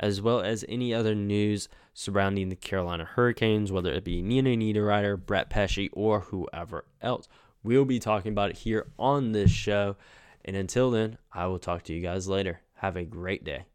as 0.00 0.20
well 0.20 0.40
as 0.40 0.64
any 0.68 0.92
other 0.92 1.14
news 1.14 1.68
surrounding 1.94 2.48
the 2.48 2.56
Carolina 2.56 3.04
Hurricanes, 3.04 3.70
whether 3.70 3.92
it 3.92 4.02
be 4.02 4.22
Nino 4.22 4.50
Niederreiter, 4.50 5.16
Brett 5.24 5.50
Pesce, 5.50 5.88
or 5.92 6.20
whoever 6.20 6.86
else. 7.00 7.28
We'll 7.62 7.84
be 7.84 8.00
talking 8.00 8.32
about 8.32 8.50
it 8.50 8.56
here 8.56 8.90
on 8.98 9.32
this 9.32 9.50
show. 9.50 9.96
And 10.44 10.56
until 10.56 10.90
then, 10.90 11.18
I 11.32 11.46
will 11.46 11.58
talk 11.58 11.82
to 11.84 11.92
you 11.92 12.00
guys 12.00 12.26
later. 12.26 12.62
Have 12.76 12.96
a 12.96 13.04
great 13.04 13.44
day. 13.44 13.66